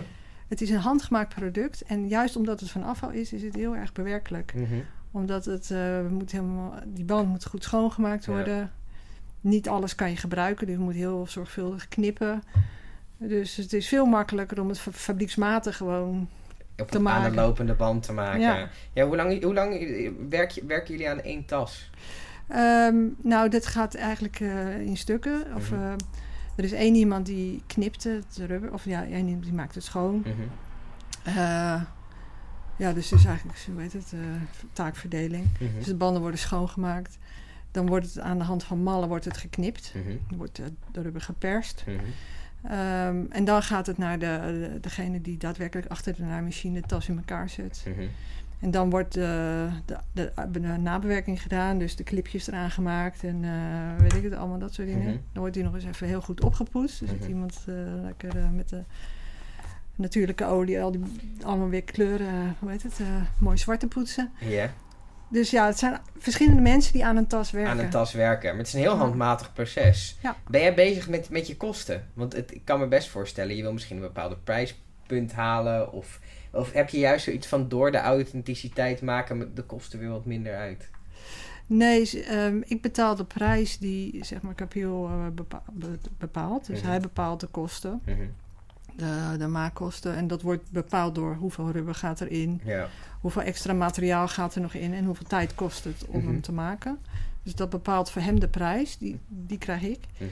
Het 0.52 0.62
is 0.62 0.70
een 0.70 0.78
handgemaakt 0.78 1.36
product 1.36 1.82
en 1.82 2.08
juist 2.08 2.36
omdat 2.36 2.60
het 2.60 2.70
van 2.70 2.84
afval 2.84 3.10
is, 3.10 3.34
is 3.34 3.42
het 3.44 3.56
heel 3.56 3.76
erg 3.76 3.92
bewerkelijk. 3.92 4.54
Mhm. 4.56 4.66
Omdat 5.12 5.46
het 5.46 5.72
eh, 5.72 6.08
moet 6.10 6.32
helemaal, 6.32 6.74
die 6.86 7.04
band 7.06 7.28
moet 7.28 7.46
goed 7.46 7.64
schoongemaakt 7.64 8.26
Ja. 8.26 8.32
worden. 8.32 8.72
Niet 9.42 9.70
alles 9.70 9.96
kan 9.96 10.10
je 10.10 10.16
gebruiken, 10.18 10.68
dus 10.68 10.76
je 10.76 10.82
moet 10.82 10.94
heel 10.94 11.26
zorgvuldig 11.30 11.88
knippen. 11.88 12.44
Dus 13.18 13.56
het 13.56 13.74
is 13.74 13.88
veel 13.88 14.06
makkelijker 14.06 14.62
om 14.62 14.68
het 14.70 14.80
fa- 14.80 14.92
fabrieksmatig 14.92 15.78
gewoon. 15.78 16.30
Op 16.78 16.92
Te 16.92 17.10
aan 17.10 17.26
een 17.26 17.34
lopende 17.34 17.74
band 17.74 18.04
te 18.04 18.14
maken. 18.14 18.40
Ja. 18.40 18.68
Ja. 18.94 19.06
hoe 19.06 19.16
lang, 19.16 19.44
hoe 19.44 19.54
lang 19.54 19.80
werk 20.30 20.62
werken 20.68 20.92
jullie 20.92 21.10
aan 21.10 21.22
één 21.22 21.46
tas? 21.46 21.90
Ehm, 22.48 22.96
nou, 23.22 23.50
dit 23.50 23.66
gaat 23.66 23.96
eigenlijk 23.96 24.40
eh, 24.40 24.80
in 24.80 24.98
stukken. 24.98 25.44
Of, 25.56 25.72
Mhm. 25.72 25.82
eh, 25.82 25.94
er 26.56 26.64
is 26.64 26.72
één 26.72 26.96
iemand 26.96 27.26
die 27.26 27.64
knipt 27.68 28.04
het 28.04 28.38
rubber, 28.48 28.74
of 28.74 28.86
ja, 28.86 29.06
één 29.06 29.26
iemand 29.26 29.44
die 29.44 29.54
maakt 29.54 29.76
het 29.76 29.84
schoon. 29.84 30.16
Mhm. 30.18 30.32
Eh, 31.24 31.82
ja, 32.76 32.94
dus 32.94 33.12
is 33.12 33.26
eigenlijk, 33.26 33.60
hoe 33.72 33.82
heet 33.82 33.94
het, 33.94 34.14
eh, 34.14 34.20
taakverdeling. 34.74 35.46
Mhm. 35.60 35.74
Dus 35.76 35.86
de 35.86 35.96
banden 35.96 36.22
worden 36.22 36.40
schoongemaakt. 36.40 37.18
Dan 37.72 37.88
wordt 37.88 38.06
het 38.06 38.20
aan 38.20 38.38
de 38.38 38.44
hand 38.44 38.64
van 38.64 38.84
mallen 38.84 39.08
wordt 39.08 39.26
het 39.26 39.38
geknipt. 39.38 39.94
Mhm. 39.96 40.16
Dan 40.30 40.38
wordt 40.38 40.60
eh, 40.60 40.66
de 40.92 41.02
rubber 41.02 41.22
geperst. 41.22 41.84
Ehm, 42.64 43.24
en 43.30 43.46
dan 43.46 43.64
gaat 43.64 43.86
het 43.88 43.98
naar 43.98 44.20
de, 44.20 44.40
de- 44.72 44.78
degene 44.82 45.22
die 45.22 45.38
daadwerkelijk 45.38 45.88
achter 45.88 46.16
de 46.16 46.22
naaimachine 46.24 46.82
de 46.82 46.88
tas 46.88 47.08
in 47.10 47.18
elkaar 47.18 47.50
zet. 47.50 47.84
En 48.62 48.72
dan 48.72 48.90
wordt 48.90 49.14
de, 49.14 49.68
de, 49.86 49.98
de, 50.14 50.32
de 50.52 50.60
nabewerking 50.60 51.42
gedaan, 51.42 51.78
dus 51.78 51.96
de 51.96 52.04
clipjes 52.04 52.48
eraan 52.48 52.72
gemaakt 52.72 53.24
en 53.24 53.44
eh, 53.44 54.02
weet 54.02 54.14
ik 54.14 54.24
het 54.24 54.34
allemaal, 54.34 54.60
dat 54.60 54.74
soort 54.74 54.88
dingen. 54.88 55.04
Mhm. 55.04 55.12
Dan 55.12 55.22
wordt 55.42 55.54
die 55.54 55.64
nog 55.64 55.74
eens 55.74 55.86
even 55.86 56.08
heel 56.08 56.22
goed 56.22 56.42
opgepoetst. 56.44 57.00
Dus 57.00 57.10
dat 57.10 57.20
Mhm. 57.20 57.28
iemand 57.30 57.64
eh, 57.68 57.76
lekker 58.04 58.38
eh, 58.38 58.50
met 58.50 58.70
de 58.70 58.84
natuurlijke 59.96 60.46
olie, 60.46 60.82
al 60.82 60.92
die, 60.92 61.02
allemaal 61.44 61.70
weer 61.70 61.84
kleuren, 61.84 62.28
eh, 62.28 62.34
hoe 62.60 62.70
heet 62.72 62.84
het, 62.84 63.00
eh, 63.00 63.08
mooi 63.38 63.58
zwart 63.58 63.80
te 63.80 63.88
poetsen. 63.88 64.32
Ja, 64.40 64.70
Dus 65.30 65.50
ja, 65.52 65.66
het 65.66 65.80
zijn 65.80 65.98
verschillende 66.18 66.62
mensen 66.62 66.94
die 66.94 67.06
aan 67.06 67.18
een 67.18 67.28
tas 67.28 67.52
werken. 67.52 67.72
aan 67.72 67.80
een 67.80 67.90
tas 67.90 68.14
werken. 68.14 68.50
Maar 68.50 68.58
het 68.58 68.68
is 68.68 68.74
een 68.74 68.80
heel 68.80 68.96
handmatig 68.98 69.54
proces. 69.54 70.18
Ja. 70.22 70.36
Ben 70.50 70.62
jij 70.62 70.74
bezig 70.74 71.10
met, 71.10 71.30
met 71.30 71.48
je 71.48 71.58
kosten? 71.58 72.08
Want 72.14 72.34
het, 72.34 72.54
ik 72.54 72.62
kan 72.66 72.80
me 72.80 72.88
best 72.88 73.10
voorstellen, 73.10 73.56
je 73.56 73.62
wil 73.62 73.74
misschien 73.74 73.96
een 73.96 74.02
bepaalde 74.02 74.38
prijspunt 75.12 75.32
halen. 75.40 75.92
Of, 75.92 76.20
of 76.52 76.72
heb 76.72 76.90
je 76.90 77.00
juist 77.00 77.24
zoiets 77.24 77.48
van 77.48 77.70
door 77.70 77.92
de 77.92 77.98
authenticiteit 77.98 79.02
maken 79.02 79.56
de 79.56 79.64
kosten 79.64 80.00
weer 80.00 80.10
wat 80.10 80.26
minder 80.26 80.56
uit? 80.56 80.90
Nee, 81.68 82.24
ehm, 82.24 82.62
ik 82.66 82.82
betaal 82.82 83.16
de 83.16 83.24
prijs 83.26 83.78
die 83.78 84.26
zeg 84.26 84.42
maar 84.42 84.56
Capiel 84.56 85.08
eh, 85.08 85.28
bepa- 85.34 85.64
be- 85.72 85.98
bepaalt. 86.18 86.66
Dus 86.68 86.80
Mhm. 86.80 86.88
hij 86.90 87.00
bepaalt 87.00 87.40
de 87.40 87.48
kosten, 87.48 88.02
Mhm. 88.06 88.18
de, 88.96 89.36
de 89.38 89.48
maakkosten. 89.48 90.16
En 90.16 90.28
dat 90.28 90.42
wordt 90.42 90.72
bepaald 90.72 91.16
door 91.16 91.36
hoeveel 91.36 91.72
rubber 91.72 91.96
gaat 91.96 92.22
erin, 92.22 92.62
Ja. 92.64 92.88
hoeveel 93.22 93.42
extra 93.42 93.74
materiaal 93.74 94.28
gaat 94.28 94.56
er 94.56 94.62
nog 94.62 94.74
in 94.74 94.94
en 94.94 95.06
hoeveel 95.06 95.28
tijd 95.28 95.56
kost 95.56 95.84
het 95.84 96.06
om 96.08 96.18
Mhm. 96.20 96.28
hem 96.28 96.42
te 96.42 96.52
maken. 96.52 97.00
Dus 97.44 97.56
dat 97.56 97.70
bepaalt 97.70 98.10
voor 98.12 98.22
hem 98.22 98.40
de 98.40 98.48
prijs, 98.48 98.98
die, 98.98 99.20
die 99.28 99.58
krijg 99.58 99.82
ik. 99.82 100.00
Mhm. 100.18 100.30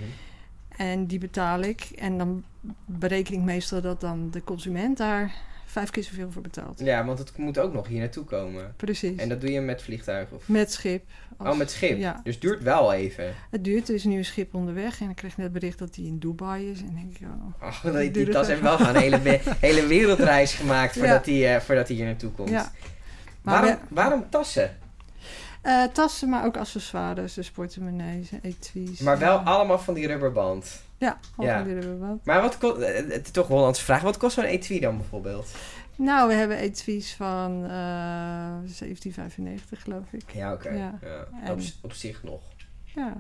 En 0.80 1.06
die 1.06 1.20
betaal 1.20 1.60
ik. 1.62 1.82
En 1.96 2.18
dan 2.18 2.44
bereken 2.86 3.34
ik 3.34 3.40
meestal 3.40 3.82
dat 3.82 4.02
dan 4.02 4.32
de 4.32 4.44
consument 4.44 4.98
daar 4.98 5.34
vijf 5.66 5.90
keer 5.90 6.04
zoveel 6.04 6.32
voor 6.32 6.42
betaalt. 6.42 6.80
Ja, 6.84 7.06
want 7.06 7.20
het 7.20 7.38
moet 7.38 7.58
ook 7.58 7.74
nog 7.74 7.88
hier 7.88 8.00
naartoe 8.00 8.24
komen. 8.24 8.74
Precies. 8.76 9.18
En 9.18 9.30
dat 9.30 9.42
doe 9.42 9.52
je 9.52 9.62
met 9.62 9.82
vliegtuig? 9.82 10.30
Of? 10.32 10.48
Met 10.48 10.72
schip. 10.72 11.04
Oh, 11.38 11.58
met 11.58 11.72
schip? 11.72 11.98
Ja. 11.98 12.22
Dus 12.24 12.34
het 12.34 12.44
duurt 12.44 12.64
wel 12.64 12.94
even? 12.94 13.34
Het 13.52 13.64
duurt. 13.64 13.90
Er 13.90 13.96
is 13.96 14.04
nu 14.04 14.18
een 14.18 14.26
schip 14.26 14.54
onderweg. 14.56 15.02
En 15.02 15.10
ik 15.10 15.16
kreeg 15.16 15.38
net 15.38 15.54
bericht 15.54 15.80
dat 15.80 15.96
hij 15.96 16.06
in 16.06 16.20
Dubai 16.20 16.70
is. 16.72 16.82
En 16.82 16.96
denk 16.96 17.18
ik, 17.18 17.28
oh... 17.62 17.86
Oh, 17.86 18.00
die, 18.00 18.12
die 18.12 18.30
tas 18.30 18.48
heeft 18.48 18.62
wel 18.62 18.78
gewoon 18.78 18.96
een 18.96 19.02
hele, 19.02 19.40
hele 19.68 19.86
wereldreis 19.88 20.54
gemaakt 20.54 20.98
voordat 20.98 21.26
hij 21.26 21.56
eh, 21.56 21.62
voordat 21.62 21.88
hij 21.88 21.96
hier 21.98 22.06
naartoe 22.06 22.32
komt. 22.32 22.50
Ja. 22.50 22.72
Maar 23.42 23.62
waarom, 23.62 23.80
we- 23.80 23.96
waarom 23.96 24.30
tassen? 24.30 24.78
Eh, 25.62 25.84
tassen, 25.84 26.30
maar 26.30 26.46
ook 26.46 26.58
accessoires. 26.58 27.34
Dus 27.34 27.52
portemonnees, 27.52 28.30
etuis. 28.42 29.00
Maar 29.00 29.18
wel 29.20 29.38
allemaal 29.38 29.80
van 29.80 29.94
die 29.94 30.08
rubberband. 30.08 30.82
Ja, 30.98 31.20
al 31.36 31.46
Ja. 31.46 31.56
van 31.58 31.64
die 31.68 31.80
rubberband. 31.80 32.26
Maar 32.26 32.42
wat 32.42 32.58
kost... 32.58 32.82
eh, 32.82 32.96
Het 32.96 33.26
is 33.26 33.32
toch 33.32 33.50
een 33.50 33.56
Hollandse 33.56 33.84
vraag. 33.84 34.02
Wat 34.02 34.18
kost 34.18 34.36
zo'n 34.36 34.44
etui 34.44 34.80
dan 34.80 34.98
bijvoorbeeld? 34.98 35.48
Nou, 35.96 36.28
we 36.28 36.34
hebben 36.34 36.58
etuis 36.58 37.14
van 37.16 37.64
eh 37.64 37.70
1795, 37.70 39.82
geloof 39.82 40.12
ik. 40.14 40.32
Ja, 40.34 40.54
oké. 40.54 40.70
Ja. 40.70 41.00
Op, 41.52 41.60
op 41.82 41.94
zich 41.94 42.24
nog. 42.24 42.42
Ja, 42.96 43.16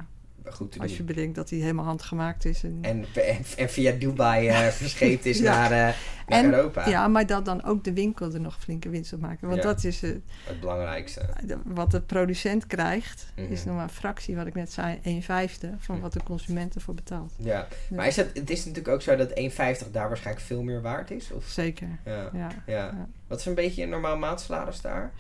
Goed 0.51 0.72
te 0.72 0.79
als 0.79 0.98
je 0.98 1.03
bedenkt 1.03 1.36
dat 1.36 1.50
hij 1.50 1.60
helemaal 1.60 1.86
handgemaakt 1.86 2.46
is. 2.46 2.63
En, 2.63 2.77
En, 2.82 3.06
en, 3.13 3.38
en 3.58 3.70
via 3.70 3.91
Dubai 3.91 4.48
eh, 4.48 4.68
verscheept 4.82 5.25
is 5.25 5.39
Ja. 5.39 5.53
naar, 5.70 5.72
eh, 5.89 5.96
naar 6.27 6.44
Europa. 6.53 6.88
ja, 6.88 7.08
maar 7.08 7.25
dat 7.25 7.46
dan 7.46 7.63
ook 7.63 7.84
de 7.84 7.94
winkel 7.94 8.34
er 8.34 8.41
nog 8.41 8.58
flinke 8.60 8.89
winst 8.89 9.13
op 9.13 9.20
maken. 9.20 9.48
Want 9.48 9.63
Ja. 9.63 9.68
dat 9.68 9.84
is 9.84 10.01
Het 10.01 10.60
belangrijkste. 10.60 11.22
wat 11.65 11.91
de 11.91 12.01
producent 12.01 12.68
krijgt, 12.68 13.32
Mhm. 13.36 13.51
is 13.51 13.63
nog 13.65 13.75
maar 13.75 13.84
een 13.84 13.89
fractie, 13.89 14.36
wat 14.36 14.48
ik 14.48 14.53
net 14.56 14.72
zei, 14.72 15.00
een 15.03 15.24
vijfde 15.24 15.74
van 15.77 15.96
Mhm. 15.96 16.03
wat 16.03 16.13
de 16.13 16.24
consument 16.24 16.75
ervoor 16.75 16.94
betaalt. 16.96 17.34
Ja. 17.38 17.68
Maar 17.89 18.08
is 18.08 18.15
het, 18.15 18.29
het 18.34 18.50
is 18.50 18.60
natuurlijk 18.65 18.94
ook 18.96 19.01
zo 19.01 19.15
dat 19.15 19.32
1,50 19.34 19.91
daar 19.91 20.08
waarschijnlijk 20.08 20.46
veel 20.46 20.63
meer 20.63 20.82
waard 20.82 21.12
is? 21.12 21.32
Of? 21.32 21.46
Zeker, 21.46 21.88
Ja. 22.06 22.13
ja. 22.13 22.29
Ja. 22.34 22.50
Ja. 22.65 23.08
Wat 23.27 23.39
is 23.39 23.46
een 23.46 23.56
beetje 23.56 23.84
een 23.84 23.89
normaal 23.89 24.18
maandsalaris 24.18 24.82
daar? 24.82 25.12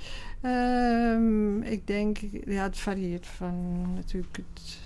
Ehm, 0.41 1.61
ik 1.61 1.87
denk, 1.87 2.17
ja, 2.45 2.63
het 2.63 2.77
varieert 2.77 3.27
van 3.27 3.81
natuurlijk 3.95 4.37
het 4.37 4.77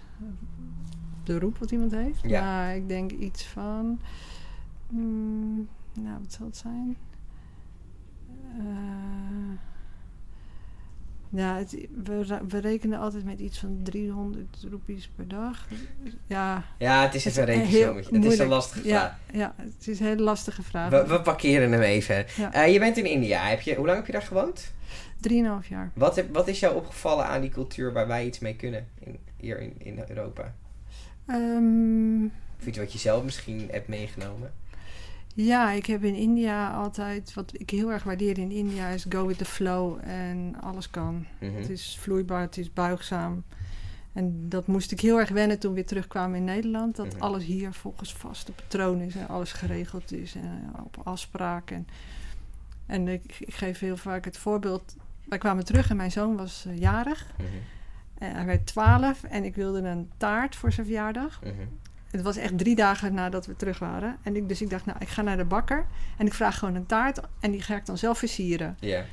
beroep 1.24 1.58
wat 1.58 1.72
iemand 1.72 1.92
heeft. 1.92 2.22
Ja. 2.22 2.42
Maar 2.42 2.76
ik 2.76 2.88
denk 2.88 3.12
iets 3.12 3.46
van, 3.46 4.00
mm, 4.90 5.68
nou, 5.94 6.20
wat 6.20 6.34
zal 6.34 6.46
het 6.46 6.58
zijn? 6.58 6.98
Eh, 8.58 9.60
ja, 11.36 11.58
het, 11.58 11.78
we, 12.04 12.40
we 12.48 12.58
rekenen 12.60 13.00
altijd 13.00 13.24
met 13.24 13.40
iets 13.40 13.60
van 13.60 13.80
300 13.84 14.66
roepies 14.70 15.10
per 15.16 15.28
dag. 15.28 15.68
Ja, 16.28 16.64
Ja, 16.78 17.02
het 17.02 17.16
is 17.16 17.26
een 17.38 17.46
rekensommetje. 17.46 18.16
Het 18.16 18.26
is 18.26 18.40
een 18.40 18.48
lastige 18.48 18.82
vraag. 18.82 19.18
ja, 19.32 19.38
ja, 19.40 19.54
het 19.58 19.88
is 19.88 20.00
een 20.00 20.06
hele 20.06 20.22
lastige 20.22 20.64
vraag. 20.64 20.90
We, 20.90 21.08
we 21.08 21.22
parkeren 21.22 21.72
hem 21.72 21.82
even. 21.82 22.26
Ja. 22.38 22.54
Eh, 22.54 22.74
je 22.74 22.80
bent 22.80 22.98
in 22.98 23.06
India. 23.06 23.44
Heb 23.48 23.62
je, 23.62 23.76
hoe 23.76 23.86
lang 23.86 23.98
heb 23.98 24.06
je 24.06 24.12
daar 24.12 24.22
gewoond? 24.22 24.72
Drieënhalf 25.20 25.68
jaar. 25.68 25.92
Wat, 25.94 26.16
heb, 26.16 26.34
wat 26.34 26.48
is 26.48 26.60
jou 26.60 26.76
opgevallen 26.76 27.26
aan 27.26 27.42
die 27.42 27.50
cultuur 27.50 27.94
waar 27.94 28.08
wij 28.08 28.26
iets 28.26 28.40
mee 28.40 28.56
kunnen 28.56 28.88
in, 29.00 29.18
hier 29.38 29.60
in, 29.60 29.74
in 29.78 30.04
Europa? 30.08 30.54
Ehm, 31.28 32.24
Of 32.60 32.66
iets 32.68 32.78
wat 32.78 32.94
je 32.94 33.00
zelf 33.00 33.24
misschien 33.24 33.68
hebt 33.72 33.88
meegenomen? 33.88 34.54
Ja, 35.34 35.72
ik 35.72 35.86
heb 35.86 36.04
in 36.04 36.16
India 36.16 36.72
altijd, 36.74 37.34
wat 37.34 37.52
ik 37.60 37.70
heel 37.70 37.92
erg 37.92 38.04
waardeer 38.04 38.38
in 38.38 38.52
India, 38.52 38.88
is 38.88 39.06
go 39.10 39.26
with 39.28 39.38
the 39.38 39.46
flow 39.46 40.00
en 40.04 40.56
alles 40.62 40.90
kan. 40.90 41.26
Mhm. 41.40 41.56
Het 41.56 41.70
is 41.70 41.98
vloeibaar, 42.00 42.42
het 42.42 42.58
is 42.58 42.74
buigzaam. 42.74 43.44
En 44.14 44.50
dat 44.50 44.68
moest 44.68 44.92
ik 44.92 45.00
heel 45.00 45.20
erg 45.20 45.30
wennen 45.30 45.60
toen 45.60 45.70
we 45.70 45.76
weer 45.76 45.86
terugkwamen 45.86 46.38
in 46.38 46.44
Nederland. 46.44 46.96
Dat 46.96 47.14
Mhm. 47.14 47.22
alles 47.22 47.44
hier 47.44 47.74
volgens 47.74 48.14
vaste 48.14 48.52
patroon 48.52 49.00
is 49.00 49.16
en 49.16 49.28
alles 49.28 49.52
geregeld 49.52 50.12
is 50.12 50.36
en 50.36 50.70
eh, 50.76 50.84
op 50.86 50.98
afspraken. 51.04 51.76
En, 51.76 51.88
en 52.86 53.08
ik, 53.08 53.36
ik 53.40 53.54
geef 53.54 53.80
heel 53.80 53.98
vaak 53.98 54.26
het 54.26 54.38
voorbeeld. 54.38 54.96
Wij 55.24 55.38
kwamen 55.38 55.66
terug 55.66 55.90
en 55.90 55.96
mijn 55.98 56.12
zoon 56.12 56.36
was 56.36 56.66
eh, 56.68 56.78
jarig. 56.78 57.28
Mhm. 57.38 57.48
En 58.18 58.36
hij 58.36 58.46
werd 58.46 58.66
12 58.66 59.24
en 59.24 59.44
ik 59.44 59.56
wilde 59.56 59.82
een 59.82 60.10
taart 60.18 60.56
voor 60.56 60.72
zijn 60.72 60.86
verjaardag. 60.86 61.40
Het 62.14 62.22
was 62.22 62.38
echt 62.38 62.58
drie 62.58 62.76
dagen 62.76 63.14
nadat 63.14 63.46
we 63.46 63.56
terug 63.56 63.80
waren. 63.80 64.18
En 64.24 64.36
ik, 64.36 64.48
dus 64.50 64.62
ik 64.62 64.70
dacht, 64.70 64.86
nou, 64.86 64.98
ik 65.02 65.08
ga 65.08 65.22
naar 65.22 65.38
de 65.38 65.46
bakker. 65.46 65.86
En 66.18 66.26
ik 66.26 66.34
vraag 66.34 66.58
gewoon 66.60 66.76
een 66.76 66.86
taart. 66.86 67.20
En 67.40 67.52
die 67.52 67.62
ga 67.62 67.76
ik 67.76 67.86
dan 67.86 67.98
zelf 67.98 68.18
versieren. 68.18 68.78
Ja. 68.80 69.04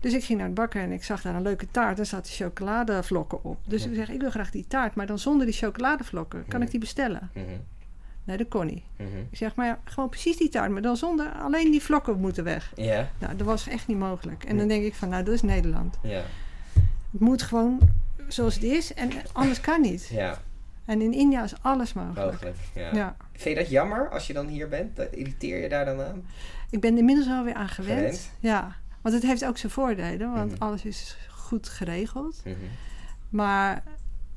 Dus 0.00 0.12
ik 0.12 0.24
ging 0.24 0.38
naar 0.38 0.48
de 0.48 0.54
bakker 0.54 0.82
en 0.82 0.92
ik 0.92 1.04
zag 1.04 1.22
daar 1.22 1.34
een 1.34 1.42
leuke 1.42 1.66
taart. 1.70 1.96
Daar 1.96 2.06
zaten 2.06 2.32
chocoladevlokken 2.32 3.44
op. 3.44 3.58
Dus 3.66 3.82
Ja. 3.84 3.88
ik 3.90 3.94
zeg, 3.94 4.08
ik 4.10 4.20
wil 4.20 4.30
graag 4.30 4.50
die 4.50 4.64
taart. 4.68 4.94
Maar 4.94 5.06
dan 5.06 5.18
zonder 5.18 5.46
die 5.46 5.54
chocoladevlokken. 5.54 6.44
Kan 6.48 6.58
Ja. 6.60 6.64
ik 6.64 6.70
die 6.70 6.80
bestellen? 6.80 7.30
Mhm. 7.34 7.44
Nee, 8.24 8.36
dat 8.36 8.48
kon 8.48 8.66
niet. 8.66 8.82
Mhm. 8.96 9.08
Ik 9.30 9.36
zeg, 9.36 9.54
maar 9.54 9.78
gewoon 9.84 10.08
precies 10.08 10.36
die 10.36 10.48
taart. 10.48 10.70
Maar 10.70 10.82
dan 10.82 10.96
zonder, 10.96 11.32
alleen 11.32 11.70
die 11.70 11.82
vlokken 11.82 12.20
moeten 12.20 12.44
weg. 12.44 12.72
Ja. 12.76 13.10
Nou, 13.18 13.36
dat 13.36 13.46
was 13.46 13.68
echt 13.68 13.86
niet 13.86 13.98
mogelijk. 13.98 14.44
En 14.44 14.58
dan 14.58 14.68
denk 14.68 14.84
ik 14.84 14.94
van, 14.94 15.08
nou, 15.08 15.24
dat 15.24 15.34
is 15.34 15.42
Nederland. 15.42 15.98
Ja. 16.02 16.22
Het 17.12 17.20
moet 17.20 17.42
gewoon 17.42 17.78
zoals 18.28 18.54
het 18.54 18.62
is. 18.62 18.94
En 18.94 19.10
anders 19.32 19.60
kan 19.60 19.80
niet. 19.80 20.08
Ja. 20.12 20.40
En 20.84 21.00
in 21.02 21.12
India 21.12 21.42
is 21.44 21.54
alles 21.62 21.92
mogelijk. 21.92 22.30
Mogelijk. 22.32 22.56
Ja. 22.74 22.94
Ja. 22.94 23.16
Vind 23.32 23.56
je 23.56 23.62
dat 23.62 23.70
jammer 23.70 24.10
als 24.10 24.26
je 24.26 24.32
dan 24.32 24.46
hier 24.46 24.68
bent? 24.68 24.96
Dat 24.96 25.12
irriteer 25.12 25.58
je 25.62 25.68
daar 25.68 25.84
dan 25.84 26.00
aan? 26.00 26.26
Ik 26.70 26.80
ben 26.80 26.98
inmiddels 26.98 27.26
wel 27.26 27.44
weer 27.44 27.54
aan 27.54 27.68
gewend. 27.68 27.98
Gewend? 27.98 28.30
Ja, 28.40 28.76
want 29.00 29.14
het 29.14 29.24
heeft 29.24 29.44
ook 29.44 29.58
zijn 29.58 29.72
voordelen, 29.72 30.32
want 30.32 30.50
Mhm. 30.52 30.62
alles 30.62 30.84
is 30.84 31.16
goed 31.30 31.68
geregeld. 31.68 32.40
Mhm. 32.44 32.54
Maar 33.28 33.82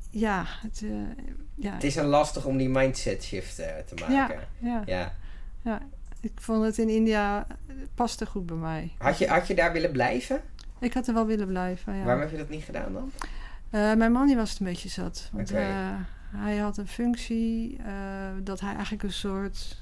ja, 0.09 0.43
het, 0.61 0.81
eh, 0.83 1.25
ja, 1.55 1.73
Het 1.73 1.83
is 1.83 1.95
een 1.95 2.05
lastig 2.05 2.45
om 2.45 2.57
die 2.57 2.69
mindset 2.69 3.23
shift 3.23 3.59
eh, 3.59 3.67
te 3.85 3.95
maken. 4.07 4.39
ja, 4.59 4.83
Ja. 4.85 5.13
ja. 5.61 5.81
Ik 6.21 6.31
vond 6.35 6.63
het 6.63 6.77
in 6.77 6.89
India 6.89 7.47
eh, 7.67 7.75
paste 7.95 8.25
goed 8.25 8.45
bij 8.45 8.55
mij. 8.57 8.91
Had, 8.97 9.17
je, 9.17 9.27
had 9.27 9.47
je 9.47 9.55
daar 9.55 9.71
willen 9.73 9.91
blijven? 9.91 10.41
Ik 10.79 10.93
had 10.93 11.07
er 11.07 11.13
wel 11.13 11.25
willen 11.25 11.47
blijven. 11.47 11.95
Ja. 11.95 12.03
Waarom 12.03 12.21
heb 12.21 12.31
je 12.31 12.37
dat 12.37 12.49
niet 12.49 12.63
gedaan 12.63 12.93
dan? 12.93 13.11
Mijn 13.97 14.11
man 14.11 14.27
die 14.27 14.35
was 14.35 14.49
het 14.49 14.59
een 14.59 14.65
beetje 14.65 14.89
zat. 14.89 15.29
Want 15.31 15.51
Oké. 15.51 15.59
Hij 16.35 16.57
had 16.57 16.77
een 16.77 16.87
functie 16.87 17.77
eh, 17.77 17.93
dat 18.43 18.59
hij 18.59 18.73
eigenlijk 18.73 19.03
een 19.03 19.11
soort. 19.13 19.77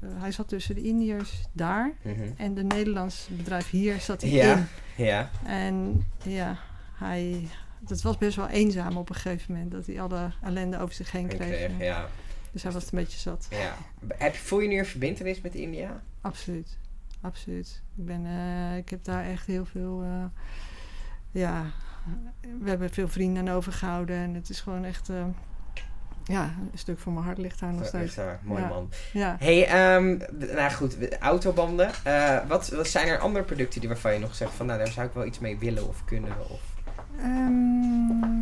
eh, 0.00 0.08
hij 0.20 0.32
zat 0.32 0.48
tussen 0.48 0.74
de 0.74 0.82
Indiërs 0.82 1.44
daar 1.52 1.92
Mhm. 2.02 2.22
en 2.36 2.54
de 2.54 2.62
Nederlands 2.64 3.28
bedrijf 3.30 3.70
hier 3.70 4.00
zat 4.00 4.20
hij 4.22 4.30
Ja. 4.30 4.56
in. 4.56 4.66
Ja. 5.04 5.30
En 5.44 6.04
ja, 6.22 6.56
hij. 6.94 7.48
Dat 7.80 8.02
was 8.02 8.18
best 8.18 8.36
wel 8.36 8.48
eenzaam 8.48 8.96
op 8.96 9.08
een 9.08 9.14
gegeven 9.14 9.52
moment. 9.52 9.70
Dat 9.72 9.86
hij 9.86 10.00
alle 10.00 10.30
ellende 10.42 10.78
over 10.78 10.94
zich 10.94 11.10
heen 11.12 11.26
kreeg. 11.28 11.38
kreeg, 11.66 11.70
ja. 11.78 12.06
Dus 12.52 12.62
hij 12.62 12.72
was 12.72 12.82
een 12.84 12.98
beetje 12.98 13.18
zat. 13.18 13.46
ja. 13.50 13.74
Heb, 14.18 14.34
voel 14.34 14.60
je 14.60 14.68
nu 14.68 14.78
een 14.78 14.86
verbindenis 14.86 15.40
met 15.40 15.54
India? 15.54 16.02
Absoluut. 16.20 16.78
Absoluut. 17.20 17.82
Ik, 17.96 18.04
ben, 18.04 18.26
eh, 18.26 18.76
ik 18.76 18.88
heb 18.88 19.04
daar 19.04 19.24
echt 19.24 19.46
heel 19.46 19.64
veel. 19.64 20.04
ja, 21.30 21.64
we 22.60 22.68
hebben 22.68 22.90
veel 22.90 23.08
vrienden 23.08 23.48
aan 23.48 23.54
overgehouden. 23.54 24.16
En 24.16 24.34
het 24.34 24.48
is 24.48 24.60
gewoon 24.60 24.84
echt. 24.84 25.10
Ja, 26.24 26.42
een 26.72 26.78
stuk 26.78 26.98
van 26.98 27.12
mijn 27.12 27.24
hart 27.24 27.38
ligt 27.38 27.60
daar 27.60 27.72
nog 27.72 27.86
steeds. 27.86 28.14
daar. 28.14 28.40
Mooi 28.42 28.62
Ja. 28.62 28.68
man. 28.68 28.90
Ja. 29.12 29.36
hey, 29.38 29.66
ehm, 29.66 30.18
nou 30.54 30.70
goed, 30.72 31.18
autobanden. 31.18 31.90
Eh, 32.04 32.38
wat, 32.48 32.68
wat 32.68 32.88
zijn 32.88 33.08
er 33.08 33.18
andere 33.18 33.44
producten 33.44 33.80
die 33.80 33.88
waarvan 33.88 34.12
je 34.12 34.18
nog 34.18 34.34
zegt 34.34 34.52
van, 34.52 34.66
nou, 34.66 34.78
daar 34.78 34.92
zou 34.92 35.06
ik 35.06 35.14
wel 35.14 35.24
iets 35.26 35.38
mee 35.38 35.58
willen 35.58 35.88
of 35.88 36.04
kunnen? 36.04 36.32
Of... 36.50 36.60
Ehm, 37.18 38.40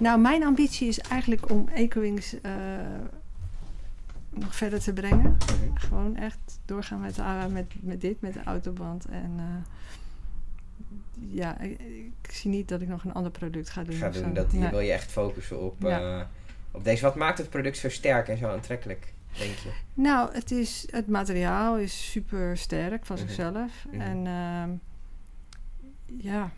nou, 0.00 0.20
mijn 0.20 0.44
ambitie 0.44 0.88
is 0.88 0.98
eigenlijk 1.00 1.50
om 1.50 1.68
Ecowings 1.74 2.40
eh, 2.40 2.52
nog 4.30 4.56
verder 4.56 4.80
te 4.80 4.92
brengen. 4.92 5.20
Mhm. 5.46 5.74
Gewoon 5.76 6.16
echt 6.16 6.38
doorgaan 6.64 7.00
met, 7.00 7.14
de- 7.14 7.46
met, 7.50 7.66
met 7.80 8.00
dit, 8.00 8.20
met 8.20 8.32
de 8.32 8.42
autoband. 8.44 9.04
En 9.04 9.32
eh, 9.36 9.44
ja, 11.34 11.58
ik, 11.60 11.80
ik 12.22 12.30
zie 12.32 12.50
niet 12.50 12.68
dat 12.68 12.80
ik 12.80 12.88
nog 12.88 13.04
een 13.04 13.12
ander 13.12 13.32
product 13.32 13.70
ga 13.70 13.82
doen. 13.84 13.94
Ga 13.94 14.08
doen, 14.08 14.34
dat 14.34 14.50
hier 14.50 14.60
Nee. 14.60 14.70
wil 14.70 14.80
je 14.80 14.92
echt 14.92 15.10
focussen 15.10 15.60
op, 15.60 15.76
Ja. 15.82 16.28
Eh, 16.70 16.76
op 16.78 16.84
deze. 16.84 17.02
Wat 17.02 17.14
maakt 17.16 17.38
het 17.38 17.50
product 17.50 17.76
zo 17.76 17.88
sterk 17.88 18.28
en 18.28 18.36
zo 18.38 18.48
aantrekkelijk, 18.48 19.12
denk 19.38 19.54
je? 19.54 19.70
Nou, 19.94 20.34
het, 20.34 20.50
is, 20.50 20.86
het 20.90 21.08
materiaal 21.08 21.78
is 21.78 22.10
super 22.10 22.56
sterk 22.56 23.06
van 23.06 23.16
Mhm. 23.16 23.26
zichzelf. 23.26 23.84
Mhm. 23.90 24.00
En 24.00 24.26
ehm, 24.26 24.70
ja, 26.26 26.50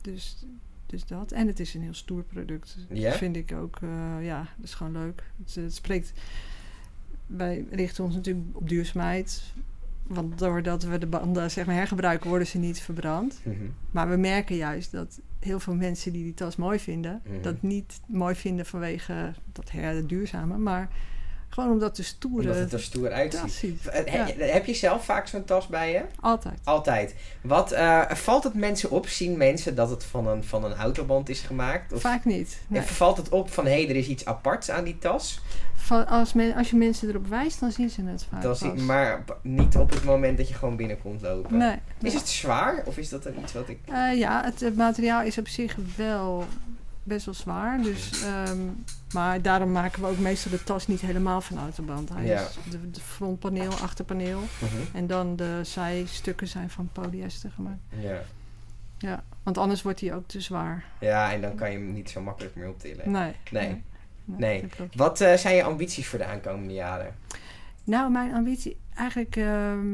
dus, 0.00 0.44
dus 0.86 1.04
dat. 1.06 1.32
En 1.32 1.46
het 1.46 1.60
is 1.60 1.74
een 1.74 1.82
heel 1.82 1.94
stoer 1.94 2.22
product. 2.22 2.76
Ja? 2.88 3.08
Dat 3.10 3.18
vind 3.18 3.36
ik 3.36 3.52
ook, 3.52 3.78
eh, 3.82 4.24
ja, 4.24 4.38
dat 4.56 4.64
is 4.66 4.74
gewoon 4.74 4.92
leuk. 4.92 5.22
Het, 5.44 5.54
het 5.54 5.74
spreekt, 5.74 6.12
wij 7.26 7.64
richten 7.70 8.04
ons 8.04 8.14
natuurlijk 8.14 8.46
op 8.52 8.68
duurzaamheid. 8.68 9.42
Want 10.06 10.38
doordat 10.38 10.82
we 10.82 10.98
de 10.98 11.06
banden 11.06 11.50
zeg 11.50 11.66
maar, 11.66 11.74
hergebruiken, 11.74 12.28
worden 12.28 12.46
ze 12.46 12.58
niet 12.58 12.80
verbrand. 12.80 13.40
Mhm. 13.44 13.56
Maar 13.90 14.08
we 14.10 14.16
merken 14.16 14.56
juist 14.56 14.92
dat 14.92 15.20
heel 15.40 15.60
veel 15.60 15.74
mensen 15.74 16.12
die 16.12 16.22
die 16.24 16.34
tas 16.34 16.56
mooi 16.56 16.78
vinden, 16.78 17.22
Mhm. 17.24 17.42
dat 17.42 17.62
niet 17.62 18.00
mooi 18.06 18.34
vinden 18.34 18.66
vanwege 18.66 19.32
dat 19.52 19.70
her, 19.70 19.94
het 19.94 20.08
duurzame, 20.08 20.58
maar 20.58 20.88
Gewoon 21.52 21.70
omdat 21.70 21.96
de 21.96 22.02
stoere 22.02 22.40
Omdat 22.42 22.56
het 22.56 22.72
er 22.72 22.80
stoer 22.80 23.10
uitziet. 23.10 23.86
Eh, 23.86 24.12
Ja. 24.14 24.26
he- 24.36 24.44
Heb 24.52 24.66
je 24.66 24.74
zelf 24.74 25.04
vaak 25.04 25.26
zo'n 25.26 25.44
tas 25.44 25.66
bij 25.66 25.92
je? 25.92 26.02
Altijd. 26.20 26.58
Altijd. 26.64 27.14
Wat, 27.40 27.72
eh, 27.72 28.10
valt 28.10 28.44
het 28.44 28.54
mensen 28.54 28.90
op? 28.90 29.06
Zien 29.08 29.36
mensen 29.36 29.74
dat 29.74 29.90
het 29.90 30.04
van 30.04 30.26
een, 30.28 30.44
van 30.44 30.64
een 30.64 30.74
autoband 30.74 31.28
is 31.28 31.40
gemaakt? 31.40 31.92
Of 31.92 32.00
Vaak 32.00 32.24
niet. 32.24 32.58
Nee. 32.66 32.80
en 32.80 32.86
valt 32.86 33.16
het 33.16 33.28
op 33.28 33.50
van, 33.52 33.64
hé, 33.66 33.70
hey, 33.72 33.88
er 33.88 33.96
is 33.96 34.06
iets 34.06 34.24
aparts 34.24 34.70
aan 34.70 34.84
die 34.84 34.98
tas? 34.98 35.40
Van- 35.74 36.06
als, 36.06 36.32
men, 36.32 36.54
als 36.54 36.70
je 36.70 36.76
mensen 36.76 37.08
erop 37.08 37.26
wijst, 37.26 37.60
dan 37.60 37.72
zien 37.72 37.90
ze 37.90 38.02
het 38.04 38.26
vaak 38.30 38.42
Dat 38.42 38.58
zie- 38.58 38.70
pas. 38.70 38.80
maar 38.82 39.24
niet 39.42 39.76
op 39.76 39.90
het 39.90 40.04
moment 40.04 40.36
dat 40.36 40.48
je 40.48 40.54
gewoon 40.54 40.76
binnenkomt 40.76 41.20
lopen. 41.22 41.56
Nee. 41.56 41.76
Is 42.02 42.14
het 42.14 42.28
zwaar? 42.28 42.82
Of 42.86 42.96
is 42.98 43.08
dat 43.08 43.22
dan 43.22 43.32
iets 43.42 43.52
wat 43.52 43.68
ik... 43.68 43.78
Eh, 43.88 44.18
ja, 44.18 44.44
het, 44.44 44.60
het 44.60 44.76
materiaal 44.76 45.22
is 45.22 45.38
op 45.38 45.48
zich 45.48 45.76
wel 45.96 46.44
best 47.02 47.24
wel 47.24 47.34
zwaar. 47.34 47.82
Dus, 47.82 48.22
ehm, 48.22 48.58
maar 49.12 49.42
daarom 49.42 49.72
maken 49.72 50.02
we 50.02 50.08
ook 50.08 50.18
meestal 50.18 50.50
de 50.50 50.62
tas 50.64 50.86
niet 50.86 51.00
helemaal 51.00 51.40
van 51.40 51.58
autoband. 51.58 52.08
Hij 52.08 52.26
Ja. 52.26 52.40
is 52.40 52.56
de, 52.70 52.90
de 52.90 53.00
frontpaneel, 53.00 53.72
achterpaneel. 53.72 54.40
Mhm. 54.40 54.96
En 54.96 55.06
dan 55.06 55.36
de 55.36 55.60
zijstukken 55.62 56.48
zijn 56.48 56.70
van 56.70 56.88
polyester 56.92 57.50
gemaakt. 57.50 57.80
Ja. 58.00 58.20
Ja, 58.98 59.24
want 59.42 59.58
anders 59.58 59.82
wordt 59.82 60.00
hij 60.00 60.14
ook 60.14 60.26
te 60.28 60.40
zwaar. 60.40 60.84
ja, 61.00 61.32
en 61.32 61.40
dan 61.40 61.54
kan 61.54 61.70
je 61.70 61.76
hem 61.78 61.92
niet 61.92 62.10
zo 62.10 62.20
makkelijk 62.20 62.54
meer 62.54 62.68
optillen. 62.68 63.10
Nee. 63.10 63.34
Nee. 64.24 64.64
Wat 64.94 65.20
eh, 65.20 65.34
zijn 65.34 65.54
je 65.56 65.62
ambities 65.62 66.06
voor 66.08 66.18
de 66.18 66.24
aankomende 66.24 66.72
jaren? 66.72 67.14
Nou, 67.84 68.10
mijn 68.10 68.34
ambitie 68.34 68.76
eigenlijk... 68.94 69.36
ehm, 69.36 69.86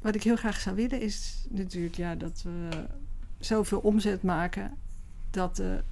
wat 0.00 0.14
ik 0.14 0.22
heel 0.22 0.36
graag 0.36 0.60
zou 0.60 0.76
willen 0.76 1.00
is 1.00 1.44
natuurlijk 1.48 1.94
ja, 1.94 2.14
dat 2.14 2.42
we 2.42 2.68
zoveel 3.38 3.78
omzet 3.78 4.22
maken... 4.22 4.76
dat 5.30 5.56
de, 5.56 5.82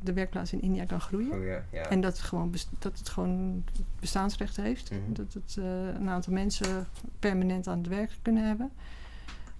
de 0.00 0.12
werkplaats 0.12 0.52
in 0.52 0.60
India 0.60 0.84
kan 0.84 1.00
groeien. 1.00 1.32
Oh 1.32 1.44
ja. 1.44 1.88
En 1.88 2.00
dat 2.00 2.16
het 2.16 2.26
gewoon, 2.26 2.54
dat 2.78 2.98
het 2.98 3.08
gewoon 3.08 3.64
bestaansrecht 4.00 4.56
heeft. 4.56 4.90
Mhm. 4.90 5.00
Dat 5.12 5.32
het 5.32 5.56
eh, 5.58 5.86
een 5.86 6.08
aantal 6.08 6.32
mensen 6.32 6.86
permanent 7.18 7.68
aan 7.68 7.78
het 7.78 7.86
werk 7.88 8.18
kunnen 8.22 8.46
hebben. 8.46 8.70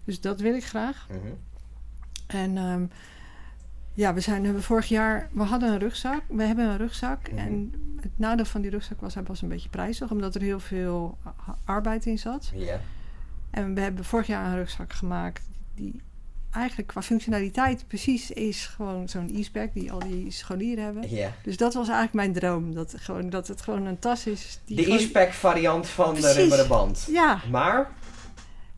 Dus 0.04 0.20
dat 0.20 0.40
wil 0.40 0.54
ik 0.54 0.64
graag. 0.64 1.06
Mhm. 1.08 1.32
En 2.26 2.56
ehm, 2.56 2.86
ja, 3.92 4.14
we 4.14 4.20
zijn 4.20 4.44
hebben 4.44 4.62
vorig 4.62 4.88
jaar, 4.88 5.28
we 5.32 5.42
hadden 5.42 5.72
een 5.72 5.78
rugzak. 5.78 6.22
We 6.28 6.42
hebben 6.42 6.68
een 6.68 6.76
rugzak. 6.76 7.30
Mhm. 7.30 7.38
En 7.38 7.72
het 8.00 8.18
nadeel 8.18 8.44
van 8.44 8.60
die 8.60 8.70
rugzak 8.70 9.00
was, 9.00 9.14
hij 9.14 9.22
was 9.22 9.42
een 9.42 9.48
beetje 9.48 9.68
prijzig, 9.68 10.10
omdat 10.10 10.34
er 10.34 10.40
heel 10.40 10.60
veel 10.60 11.18
arbeid 11.64 12.06
in 12.06 12.18
zat. 12.18 12.52
En 13.50 13.74
we 13.74 13.80
hebben 13.80 14.04
vorig 14.04 14.26
jaar 14.26 14.46
een 14.46 14.56
rugzak 14.56 14.92
gemaakt 14.92 15.48
die 15.74 16.02
eigenlijk 16.50 16.88
qua 16.88 17.02
functionaliteit 17.02 17.84
precies 17.88 18.30
is 18.30 18.66
gewoon 18.66 19.08
zo'n 19.08 19.30
e-spec 19.34 19.72
die 19.74 19.92
al 19.92 19.98
die 19.98 20.30
scholieren 20.30 20.84
hebben. 20.84 21.10
ja. 21.14 21.32
Dus 21.42 21.56
dat 21.56 21.74
was 21.74 21.86
eigenlijk 21.88 22.14
mijn 22.16 22.32
droom. 22.32 22.74
Dat, 22.74 22.94
gewoon, 22.98 23.30
dat 23.30 23.48
het 23.48 23.60
gewoon 23.62 23.86
een 23.86 23.98
tas 23.98 24.26
is. 24.26 24.60
Die 24.64 24.76
De 24.76 24.82
gewoon- 24.82 24.98
e-spec 24.98 25.32
variant 25.32 25.86
van 25.88 26.14
de 26.14 26.32
rubberen 26.32 26.68
band. 26.68 27.06
Ja, 27.10 27.40
Maar 27.50 27.90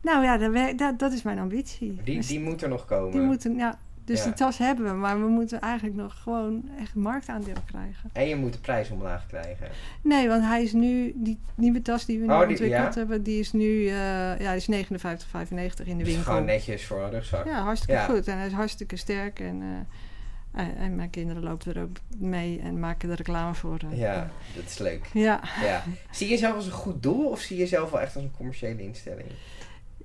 nou 0.01 0.23
ja, 0.23 0.37
dat, 0.37 0.77
dat, 0.77 0.99
dat 0.99 1.11
is 1.11 1.21
mijn 1.21 1.39
ambitie. 1.39 1.99
die, 2.03 2.15
Dus 2.15 2.27
die 2.27 2.39
moet 2.39 2.61
er 2.61 2.69
nog 2.69 2.85
komen. 2.85 3.11
die 3.11 3.21
moeten, 3.21 3.55
ja, 3.55 3.79
dus 4.05 4.17
Ja. 4.19 4.23
die 4.25 4.33
tas 4.33 4.57
hebben 4.57 4.85
we, 4.85 4.91
maar 4.91 5.19
we 5.19 5.27
moeten 5.27 5.59
eigenlijk 5.61 5.95
nog 5.95 6.21
gewoon 6.21 6.69
echt 6.79 6.95
marktaandeel 6.95 7.55
krijgen. 7.65 8.09
En 8.13 8.27
je 8.27 8.35
moet 8.35 8.53
de 8.53 8.59
prijs 8.59 8.89
omlaag 8.89 9.25
krijgen. 9.27 9.67
Nee, 10.01 10.27
want 10.27 10.43
hij 10.43 10.63
is 10.63 10.73
nu, 10.73 11.11
die 11.15 11.39
nieuwe 11.55 11.81
tas 11.81 12.05
die 12.05 12.19
we 12.19 12.25
nu 12.25 12.31
Oh, 12.31 12.39
die- 12.39 12.47
ontwikkeld 12.49 12.93
ja? 12.93 12.99
hebben, 12.99 13.23
die 13.23 13.39
is 13.39 13.51
nu, 13.53 13.87
eh, 13.87 13.93
ja, 14.39 14.47
die 14.53 14.55
is 14.55 14.67
59,95 14.67 15.87
in 15.87 15.97
de 15.97 16.03
Dus 16.03 16.13
winkel. 16.13 16.31
gewoon 16.31 16.45
netjes 16.45 16.85
voor 16.85 17.03
een 17.03 17.09
rugzak. 17.11 17.45
Ja, 17.45 17.61
hartstikke 17.63 17.93
Ja. 18.01 18.05
goed. 18.05 18.27
En 18.27 18.37
hij 18.37 18.47
is 18.47 18.53
hartstikke 18.53 18.95
sterk. 18.95 19.39
En, 19.39 19.61
eh, 19.61 20.61
en, 20.63 20.75
en 20.75 20.95
mijn 20.95 21.09
kinderen 21.09 21.43
lopen 21.43 21.75
er 21.75 21.81
ook 21.81 21.97
mee 22.17 22.59
en 22.59 22.79
maken 22.79 23.09
er 23.09 23.15
reclame 23.15 23.53
voor. 23.53 23.77
eh. 23.91 23.97
Ja, 23.97 24.29
dat 24.55 24.63
is 24.65 24.77
leuk. 24.77 25.05
ja. 25.13 25.39
Ja. 25.63 25.83
Zie 26.11 26.27
je 26.27 26.33
jezelf 26.33 26.55
als 26.55 26.65
een 26.65 26.71
goed 26.71 27.03
doel 27.03 27.25
of 27.29 27.39
zie 27.39 27.55
je 27.55 27.61
jezelf 27.61 27.91
wel 27.91 28.01
echt 28.01 28.15
als 28.15 28.23
een 28.23 28.31
commerciële 28.37 28.83
instelling? 28.83 29.27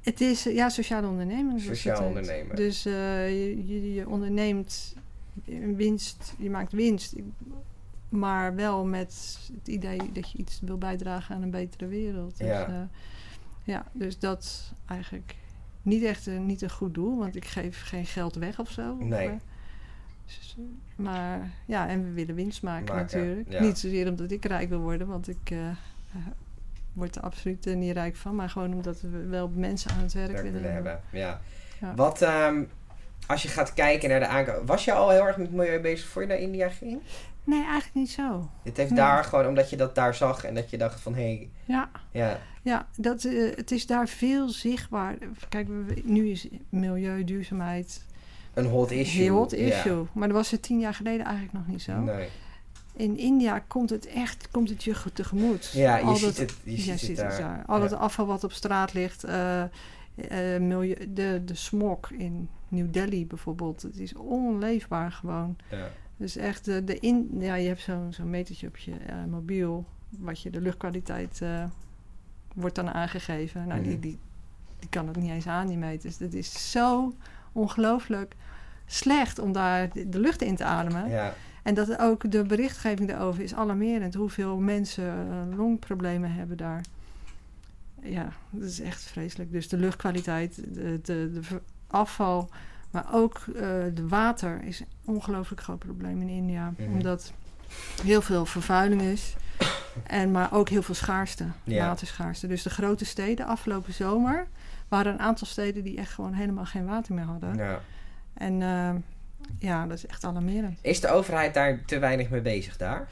Het 0.07 0.21
is, 0.21 0.47
eh, 0.47 0.55
ja, 0.55 0.69
sociale 0.69 1.07
ondernemen. 1.09 1.61
Sociaal 1.61 2.05
ondernemen. 2.07 2.57
Dus 2.57 2.87
eh, 2.87 3.29
je, 3.29 3.67
je, 3.67 3.95
je 3.95 4.09
onderneemt 4.09 4.95
een 5.45 5.77
winst, 5.77 6.35
je 6.39 6.51
maakt 6.51 6.73
winst. 6.73 7.15
Maar 8.09 8.55
wel 8.55 8.85
met 8.85 9.39
het 9.59 9.69
idee 9.69 10.13
dat 10.13 10.31
je 10.31 10.39
iets 10.39 10.61
wil 10.61 10.79
bijdragen 10.79 11.35
aan 11.35 11.43
een 11.43 11.51
betere 11.51 11.87
wereld. 11.87 12.39
Dus, 12.39 12.47
Ja. 12.47 12.67
eh, 12.67 12.81
ja, 13.65 13.87
dus 13.93 14.19
dat 14.19 14.73
eigenlijk 14.87 15.35
niet 15.83 16.03
echt 16.03 16.27
een, 16.27 16.47
niet 16.47 16.63
een 16.63 16.71
goed 16.71 16.95
doel, 16.95 17.19
want 17.19 17.37
ik 17.37 17.45
geef 17.45 17.83
geen 17.83 18.07
geld 18.07 18.35
weg 18.35 18.59
of 18.61 18.71
zo. 18.71 18.97
Nee. 18.97 19.31
dus, 20.27 20.57
maar 20.97 21.51
ja, 21.67 21.89
en 21.89 22.05
we 22.05 22.11
willen 22.13 22.35
winst 22.35 22.63
maken, 22.63 22.95
Maken, 22.95 23.19
natuurlijk. 23.19 23.53
ja. 23.53 23.63
Niet 23.63 23.79
zozeer 23.79 24.09
omdat 24.09 24.31
ik 24.31 24.45
rijk 24.45 24.69
wil 24.69 24.81
worden, 24.81 25.07
want 25.07 25.29
ik 25.29 25.53
word 26.97 27.17
er 27.17 27.23
absoluut 27.23 27.65
niet 27.75 27.93
rijk 27.93 28.17
van. 28.17 28.35
Maar 28.35 28.51
gewoon 28.51 28.75
omdat 28.75 29.01
we 29.01 29.27
wel 29.27 29.51
mensen 29.55 29.91
aan 29.91 30.03
het 30.03 30.13
werk 30.13 30.31
Werk 30.33 30.43
willen 30.43 30.73
hebben. 30.73 31.01
Ja. 31.13 31.41
Ja. 31.81 31.95
Wat, 31.95 32.23
ehm, 32.23 32.63
als 33.27 33.43
je 33.43 33.49
gaat 33.49 33.75
kijken 33.75 34.09
naar 34.09 34.21
de 34.21 34.27
aankoop... 34.27 34.67
Was 34.67 34.85
je 34.85 34.93
al 34.93 35.11
heel 35.11 35.27
erg 35.27 35.37
met 35.37 35.53
milieu 35.53 35.81
bezig 35.81 36.07
voor 36.09 36.23
je 36.23 36.29
naar 36.29 36.39
India 36.39 36.69
ging? 36.69 37.01
Nee, 37.45 37.59
eigenlijk 37.63 37.95
niet 37.95 38.11
zo. 38.11 38.51
Het 38.63 38.77
heeft 38.77 38.91
Nee. 38.91 38.99
daar 38.99 39.25
gewoon, 39.25 39.47
omdat 39.47 39.71
je 39.71 39.77
dat 39.77 39.95
daar 39.95 40.15
zag 40.15 40.45
en 40.45 40.55
dat 40.55 40.71
je 40.71 40.79
dacht 40.79 41.01
van... 41.01 41.15
Hé, 41.15 41.23
hey, 41.23 41.51
Ja, 41.65 41.91
ja, 42.11 42.39
ja 42.63 42.87
dat, 42.97 43.25
eh, 43.25 43.57
het 43.57 43.71
is 43.71 43.87
daar 43.87 44.09
veel 44.09 44.49
zichtbaar. 44.49 45.15
Kijk, 45.49 45.69
nu 46.05 46.29
is 46.31 46.49
milieu, 46.69 47.25
duurzaamheid 47.25 48.05
een 48.55 48.67
hot 48.67 48.91
issue. 48.91 49.23
heel 49.23 49.35
hot 49.35 49.51
Ja. 49.51 49.57
issue. 49.57 50.05
Maar 50.13 50.29
dat 50.29 50.37
was 50.37 50.51
het 50.51 50.63
tien 50.63 50.81
jaar 50.81 50.95
geleden 50.95 51.25
eigenlijk 51.25 51.55
nog 51.55 51.67
niet 51.67 51.83
zo. 51.83 52.01
Nee. 52.01 52.29
In 52.97 53.17
India 53.19 53.59
komt 53.59 53.91
het 53.91 54.07
echt 54.07 54.49
komt 54.51 54.69
het 54.69 54.85
je 54.85 54.95
ge- 54.95 55.13
tegemoet. 55.13 55.71
Ja, 55.75 55.97
je 55.97 56.05
Al 56.05 56.17
ziet 56.17 56.25
dat- 56.27 56.37
het, 56.37 56.55
je 56.65 56.85
Ja, 56.85 56.97
ziet 56.97 57.09
het 57.21 57.39
daar. 57.39 57.65
Al 57.67 57.77
Ja. 57.77 57.83
het 57.83 57.93
afval 57.93 58.27
wat 58.27 58.45
op 58.45 58.53
straat 58.53 58.93
ligt. 58.95 59.25
eh, 59.25 59.63
eh, 59.63 59.69
milieu, 60.63 61.13
de, 61.13 61.43
de 61.45 61.55
smog 61.55 62.11
in 62.11 62.49
New 62.69 62.93
Delhi 62.93 63.27
bijvoorbeeld. 63.27 63.83
Het 63.83 63.99
is 63.99 64.15
onleefbaar 64.15 65.13
gewoon. 65.13 65.57
Ja. 65.71 65.89
Dus 66.17 66.37
echt 66.37 66.65
de, 66.65 66.85
de 66.85 66.99
in, 66.99 67.29
ja, 67.39 67.55
je 67.55 67.69
hebt 67.69 67.81
zo'n 67.81 68.13
zo'n 68.13 68.31
metertje 68.31 68.67
op 68.69 68.77
je 68.77 68.93
eh, 69.07 69.25
mobiel, 69.25 69.85
wat 70.19 70.41
je 70.43 70.51
de 70.51 70.61
luchtkwaliteit 70.61 71.41
wordt 72.55 72.75
dan 72.75 72.91
aangegeven. 72.91 73.67
Nou, 73.67 73.83
die, 73.83 73.91
Mhm. 73.93 74.01
die, 74.01 74.19
die 74.79 74.89
kan 74.89 75.07
het 75.07 75.17
niet 75.17 75.31
eens 75.31 75.47
aan, 75.47 75.67
die 75.67 75.77
meters. 75.77 76.17
Dat 76.17 76.33
is 76.33 76.71
zo 76.71 77.13
ongelooflijk 77.53 78.35
slecht 78.87 79.39
om 79.39 79.53
daar 79.53 79.93
de, 79.93 80.09
de 80.09 80.19
lucht 80.21 80.43
in 80.43 80.57
te 80.57 80.65
ademen. 80.65 81.09
Ja. 81.11 81.35
En 81.67 81.75
dat 81.75 81.99
ook 81.99 82.31
de 82.31 82.43
berichtgeving 82.43 83.09
daarover 83.09 83.43
is 83.43 83.55
alarmerend. 83.55 84.15
Hoeveel 84.15 84.57
mensen 84.59 85.05
eh, 85.05 85.57
longproblemen 85.57 86.33
hebben 86.33 86.57
daar. 86.57 86.81
Ja, 88.03 88.29
dat 88.51 88.69
is 88.69 88.81
echt 88.81 89.03
vreselijk. 89.03 89.53
Dus 89.53 89.69
de 89.69 89.77
luchtkwaliteit, 89.77 90.55
de, 90.75 91.01
de, 91.03 91.41
afval, 91.87 92.51
maar 92.91 93.07
ook 93.13 93.35
eh 93.55 93.63
de 93.95 94.09
water 94.09 94.63
is 94.65 94.81
een 94.81 94.87
ongelooflijk 95.05 95.63
groot 95.63 95.79
probleem 95.79 96.21
in 96.21 96.29
India. 96.29 96.73
Mhm. 96.77 96.91
Omdat 96.91 97.33
heel 98.03 98.23
veel 98.23 98.47
vervuiling 98.47 99.03
is. 99.03 99.37
En 100.07 100.31
maar 100.31 100.53
ook 100.53 100.69
heel 100.69 100.83
veel 100.83 100.95
schaarste, 100.95 101.45
Ja. 101.65 101.87
waterschaarste. 101.87 102.47
Dus 102.47 102.63
de 102.63 102.71
grote 102.71 103.05
steden, 103.05 103.47
afgelopen 103.47 103.93
zomer, 103.95 104.47
waren 104.89 105.13
een 105.13 105.21
aantal 105.21 105.47
steden 105.47 105.85
die 105.85 105.97
echt 105.97 106.13
gewoon 106.13 106.33
helemaal 106.33 106.67
geen 106.67 106.87
water 106.87 107.15
meer 107.15 107.25
hadden. 107.25 107.55
ja. 107.57 107.81
En 108.35 108.63
eh, 108.63 108.95
ja, 109.59 109.87
dat 109.87 109.97
is 109.97 110.07
echt 110.07 110.25
alarmerend. 110.25 110.79
Is 110.83 111.01
de 111.01 111.09
overheid 111.09 111.55
daar 111.55 111.85
te 111.85 111.99
weinig 111.99 112.31
mee 112.31 112.41
bezig 112.41 112.77
daar? 112.77 113.09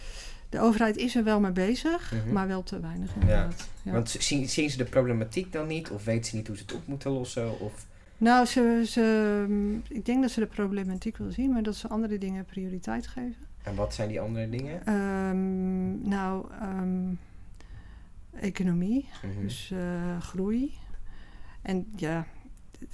De 0.49 0.61
overheid 0.61 0.97
is 0.97 1.17
er 1.17 1.25
wel 1.25 1.41
mee 1.41 1.53
bezig, 1.53 2.13
Mhm. 2.13 2.33
maar 2.33 2.47
wel 2.47 2.63
te 2.63 2.81
weinig 2.81 3.15
inderdaad. 3.15 3.69
Ja. 3.83 3.93
Want 3.93 4.09
zien, 4.19 4.49
zien 4.49 4.71
ze 4.71 4.77
de 4.77 4.85
problematiek 4.85 5.53
dan 5.53 5.67
niet? 5.67 5.91
Of 5.91 6.05
weten 6.05 6.25
ze 6.25 6.37
niet 6.37 6.47
hoe 6.47 6.57
ze 6.57 6.63
het 6.63 6.75
op 6.75 6.87
moeten 6.87 7.11
lossen? 7.11 7.61
Of... 7.61 7.87
Nou, 8.19 8.47
ze, 8.47 8.83
ze, 8.87 9.45
mm, 9.49 9.83
ik 9.89 10.05
denk 10.07 10.23
dat 10.23 10.31
ze 10.31 10.41
de 10.41 10.47
problematiek 10.47 11.17
wel 11.17 11.31
zien, 11.31 11.53
maar 11.53 11.63
dat 11.63 11.77
ze 11.77 11.89
andere 11.89 12.19
dingen 12.19 12.45
prioriteit 12.45 13.07
geven. 13.07 13.37
En 13.63 13.75
wat 13.75 13.95
zijn 13.95 14.09
die 14.09 14.21
andere 14.21 14.49
dingen? 14.51 14.87
Ehm, 14.87 16.09
nou, 16.09 16.47
ehm, 16.61 17.13
economie, 18.41 19.09
Mhm. 19.23 19.41
dus 19.43 19.71
eh, 19.73 20.21
groei. 20.21 20.73
En 21.63 21.87
ja, 21.97 22.27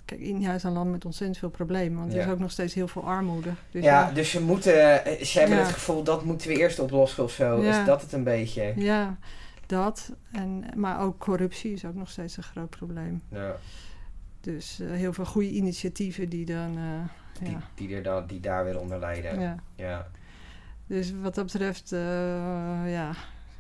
kijk, 0.05 0.20
India 0.20 0.55
is 0.55 0.62
een 0.62 0.72
land 0.72 0.90
met 0.90 1.05
ontzettend 1.05 1.38
veel 1.38 1.50
problemen, 1.50 1.98
want 1.98 2.12
er 2.14 2.20
is 2.20 2.26
ook 2.26 2.38
nog 2.38 2.50
steeds 2.50 2.74
heel 2.74 2.88
veel 2.88 3.05
armoede. 3.05 3.50
Dus 3.70 3.85
ja, 3.85 4.11
dus 4.12 4.31
ze 4.31 4.42
moeten, 4.42 5.05
eh, 5.05 5.24
ze 5.24 5.38
hebben 5.38 5.59
het 5.59 5.68
gevoel 5.68 6.03
dat 6.03 6.24
moeten 6.24 6.48
we 6.48 6.57
eerst 6.57 6.79
oplossen 6.79 7.24
of 7.24 7.33
zo. 7.33 7.61
Is 7.61 7.85
dat 7.85 8.03
het 8.03 8.12
een 8.12 8.24
beetje? 8.24 8.72
ja, 8.76 9.18
dat. 9.66 10.12
En, 10.33 10.64
maar 10.76 11.00
ook 11.00 11.18
corruptie 11.18 11.72
is 11.72 11.85
ook 11.85 11.94
nog 11.94 12.11
steeds 12.11 12.37
een 12.37 12.42
groot 12.42 12.70
probleem. 12.70 13.22
Ja, 13.29 13.57
Dus 14.40 14.81
eh, 14.81 14.90
heel 14.90 15.12
veel 15.12 15.24
goede 15.26 15.50
initiatieven 15.50 16.29
die 16.29 16.44
dan. 16.44 16.76
eh, 16.79 17.42
die, 17.42 17.50
ja, 17.50 17.61
die, 17.74 17.94
er 17.94 18.03
dan, 18.03 18.26
die 18.26 18.40
daar 18.40 18.64
weer 18.64 18.81
onder 18.81 18.98
lijden. 18.98 19.40
Ja. 19.40 19.57
ja. 19.74 20.07
Dus 20.87 21.12
wat 21.22 21.35
dat 21.35 21.44
betreft, 21.44 21.92
eh, 21.92 21.98
ja, 22.92 23.11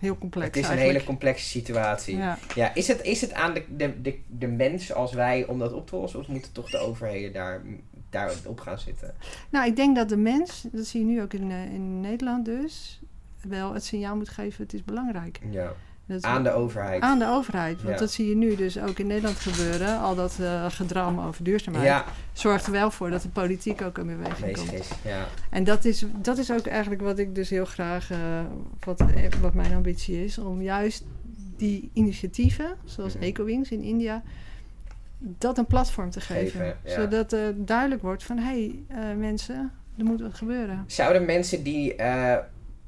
heel 0.00 0.18
complex. 0.18 0.46
Het 0.46 0.56
is 0.56 0.68
een 0.68 0.78
hele 0.78 1.04
complexe 1.04 1.44
situatie. 1.44 2.16
Ja. 2.16 2.38
Ja. 2.54 2.74
is, 2.74 2.88
het, 2.88 3.02
is 3.02 3.20
het 3.20 3.32
aan 3.32 3.54
de, 3.54 3.64
de, 3.76 4.02
de, 4.02 4.18
de 4.26 4.46
mens 4.46 4.92
als 4.92 5.12
wij 5.12 5.46
om 5.46 5.58
dat 5.58 5.72
op 5.72 5.86
te 5.86 5.96
lossen? 5.96 6.20
Of 6.20 6.28
moeten 6.28 6.52
toch 6.52 6.70
de 6.70 6.78
overheden 6.78 7.32
daar, 7.32 7.62
daar 8.10 8.32
op 8.46 8.60
gaan 8.60 8.78
zitten? 8.78 9.14
Nou, 9.50 9.66
ik 9.66 9.76
denk 9.76 9.96
dat 9.96 10.08
de 10.08 10.16
mens, 10.16 10.66
dat 10.72 10.86
zie 10.86 11.00
je 11.00 11.06
nu 11.06 11.22
ook 11.22 11.32
in, 11.32 11.50
eh, 11.50 11.72
in 11.72 12.00
Nederland 12.00 12.44
dus, 12.44 13.00
wel 13.40 13.74
het 13.74 13.84
signaal 13.84 14.16
moet 14.16 14.28
geven: 14.28 14.62
het 14.62 14.74
is 14.74 14.84
belangrijk. 14.84 15.40
Ja. 15.50 15.72
Dat- 16.10 16.22
Aan 16.22 16.42
de 16.42 16.52
overheid. 16.52 17.02
aan 17.02 17.18
de 17.18 17.26
overheid. 17.28 17.76
Want 17.82 17.94
Ja. 17.94 18.00
dat 18.00 18.10
zie 18.12 18.28
je 18.28 18.36
nu 18.36 18.54
dus 18.54 18.78
ook 18.78 18.98
in 18.98 19.06
Nederland 19.06 19.36
gebeuren. 19.36 19.98
Al 19.98 20.14
dat 20.14 20.36
eh, 20.40 20.64
gedram 20.68 21.20
over 21.20 21.44
duurzaamheid 21.44 21.84
ja, 21.84 22.04
zorgt 22.32 22.66
er 22.66 22.72
wel 22.72 22.90
voor 22.90 23.10
dat 23.10 23.22
de 23.22 23.28
politiek 23.28 23.82
ook 23.82 23.98
in 23.98 24.06
beweging 24.06 24.52
bezig 24.52 24.68
komt. 24.68 24.80
is. 24.80 24.88
Ja. 25.04 25.26
En 25.50 25.64
dat 25.64 25.84
is, 25.84 26.04
dat 26.16 26.38
is 26.38 26.52
ook 26.52 26.66
eigenlijk 26.66 27.02
wat 27.02 27.18
ik 27.18 27.34
dus 27.34 27.50
heel 27.50 27.64
graag, 27.64 28.10
eh, 28.10 28.18
wat, 28.84 29.00
eh, 29.00 29.06
wat 29.40 29.54
mijn 29.54 29.74
ambitie 29.74 30.24
is, 30.24 30.38
om 30.38 30.62
juist 30.62 31.04
die 31.56 31.90
initiatieven, 31.92 32.66
zoals 32.84 33.14
Mhm. 33.14 33.22
EcoWings 33.24 33.70
in 33.70 33.82
India, 33.82 34.22
dat 35.18 35.58
een 35.58 35.66
platform 35.66 36.10
te 36.10 36.20
geven. 36.20 36.50
Geven, 36.60 36.76
ja. 36.84 36.94
Zodat 36.94 37.32
er 37.32 37.64
duidelijk 37.64 38.02
wordt 38.02 38.24
van, 38.24 38.38
hé 38.38 38.72
hey, 38.88 39.16
mensen, 39.16 39.72
er 39.98 40.04
moet 40.04 40.20
wat 40.20 40.34
gebeuren. 40.34 40.84
Zouden 40.86 41.24
mensen 41.24 41.62
die, 41.62 41.94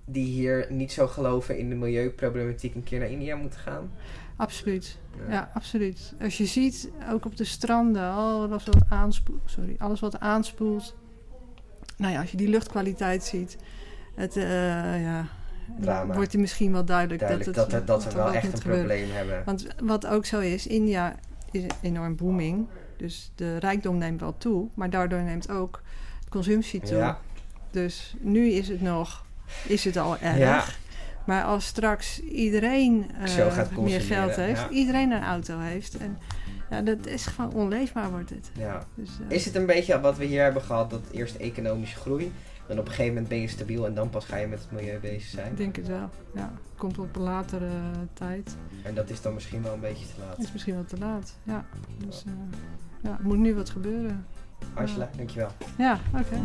die 0.05 0.25
hier 0.27 0.67
niet 0.71 0.93
zo 0.93 1.07
geloven 1.07 1.59
in 1.59 1.69
de 1.69 1.75
milieuproblematiek 1.75 2.75
een 2.75 2.85
keer 2.85 2.99
naar 2.99 3.11
India 3.11 3.37
moeten 3.37 3.59
gaan? 3.61 3.91
Absoluut. 4.37 4.99
Ja. 5.27 5.33
Ja, 5.33 5.51
absoluut. 5.55 6.15
Als 6.21 6.39
je 6.39 6.47
ziet, 6.47 6.91
ook 7.11 7.25
op 7.25 7.37
de 7.37 7.45
stranden, 7.45 8.11
alles 8.11 8.65
wat 8.65 8.77
aanspoelt, 8.89 9.41
sorry, 9.45 9.75
alles 9.79 10.01
wat 10.01 10.21
aanspoelt. 10.21 10.95
Nou 11.97 12.13
ja, 12.13 12.21
als 12.21 12.31
je 12.31 12.37
die 12.37 12.49
luchtkwaliteit 12.49 13.25
ziet, 13.25 13.57
het, 14.15 14.37
eh, 14.37 15.03
ja, 15.03 15.27
Drama. 15.81 16.15
wordt 16.15 16.33
er 16.33 16.41
misschien 16.41 16.73
wel 16.73 16.85
duidelijk, 16.85 17.21
Duidelijk 17.21 17.55
dat, 17.57 17.71
dat, 17.71 17.73
het, 17.73 17.81
er, 17.81 17.87
dat 17.87 18.05
we 18.05 18.13
wel 18.15 18.33
echt 18.33 18.53
een 18.53 18.59
gebeuren. 18.61 18.87
probleem 18.87 19.11
hebben. 19.11 19.43
Want 19.45 19.67
wat 19.83 20.07
ook 20.07 20.25
zo 20.25 20.41
is, 20.41 20.67
India 20.67 21.17
is 21.51 21.63
enorm 21.83 22.17
booming. 22.17 22.67
Dus 22.97 23.33
de 23.35 23.57
rijkdom 23.59 23.99
neemt 23.99 24.21
wel 24.21 24.35
toe, 24.39 24.69
maar 24.75 24.91
daardoor 24.91 25.23
neemt 25.23 25.51
ook 25.51 25.83
de 26.25 26.31
consumptie 26.31 26.81
toe. 26.81 26.97
Ja, 26.97 27.19
Dus 27.71 28.15
nu 28.21 28.49
is 28.51 28.69
het 28.69 28.81
nog, 28.81 29.25
is 29.67 29.85
het 29.85 29.97
al 29.97 30.19
erg. 30.19 30.39
Ja. 30.39 30.65
Maar 31.27 31.45
als 31.45 31.67
straks 31.67 32.21
iedereen 32.21 33.11
eh, 33.25 33.79
meer 33.79 34.01
geld 34.01 34.37
heeft, 34.37 34.61
ja. 34.61 34.69
iedereen 34.69 35.11
een 35.11 35.23
auto 35.23 35.59
heeft. 35.59 35.97
En 35.97 36.19
ja, 36.71 36.81
dat 36.81 37.07
is 37.07 37.27
gewoon 37.27 37.53
onleefbaar 37.53 38.11
wordt 38.11 38.31
het. 38.31 38.51
ja. 38.59 38.87
Dus, 38.95 39.09
eh, 39.29 39.37
Is 39.37 39.45
het 39.45 39.55
een 39.55 39.67
beetje 39.67 40.01
wat 40.01 40.17
we 40.17 40.25
hier 40.25 40.43
hebben 40.43 40.63
gehad, 40.63 40.91
dat 40.91 41.01
eerst 41.11 41.35
economische 41.35 41.97
groei, 41.97 42.33
dan 42.67 42.79
op 42.79 42.85
een 42.85 42.91
gegeven 42.91 43.13
moment 43.13 43.29
ben 43.29 43.41
je 43.41 43.49
stabiel 43.49 43.87
en 43.87 43.95
dan 43.95 44.11
pas 44.11 44.25
ga 44.25 44.37
je 44.37 44.47
met 44.47 44.59
het 44.59 44.71
milieu 44.71 44.99
bezig 44.99 45.29
zijn? 45.29 45.51
Ik 45.51 45.57
denk 45.57 45.77
het 45.77 45.89
wel. 45.89 46.11
Ja, 46.35 46.53
komt 46.77 46.99
op 46.99 47.17
een 47.17 47.23
latere 47.23 47.71
tijd. 48.13 48.57
En 48.83 48.95
dat 48.95 49.11
is 49.11 49.23
dan 49.23 49.35
misschien 49.35 49.63
wel 49.63 49.73
een 49.73 49.81
beetje 49.81 50.07
te 50.07 50.13
laat. 50.27 50.39
is 50.39 50.53
misschien 50.53 50.75
wel 50.75 50.85
te 50.85 50.99
laat. 50.99 51.37
Ja, 51.43 51.65
dus 52.07 52.25
eh, 52.27 52.33
ja, 53.03 53.11
er 53.11 53.27
moet 53.27 53.39
nu 53.39 53.55
wat 53.55 53.71
gebeuren. 53.71 54.27
Angela, 54.75 55.11
dankjewel. 55.17 55.51
Ja, 55.79 55.99
oké. 56.15 56.37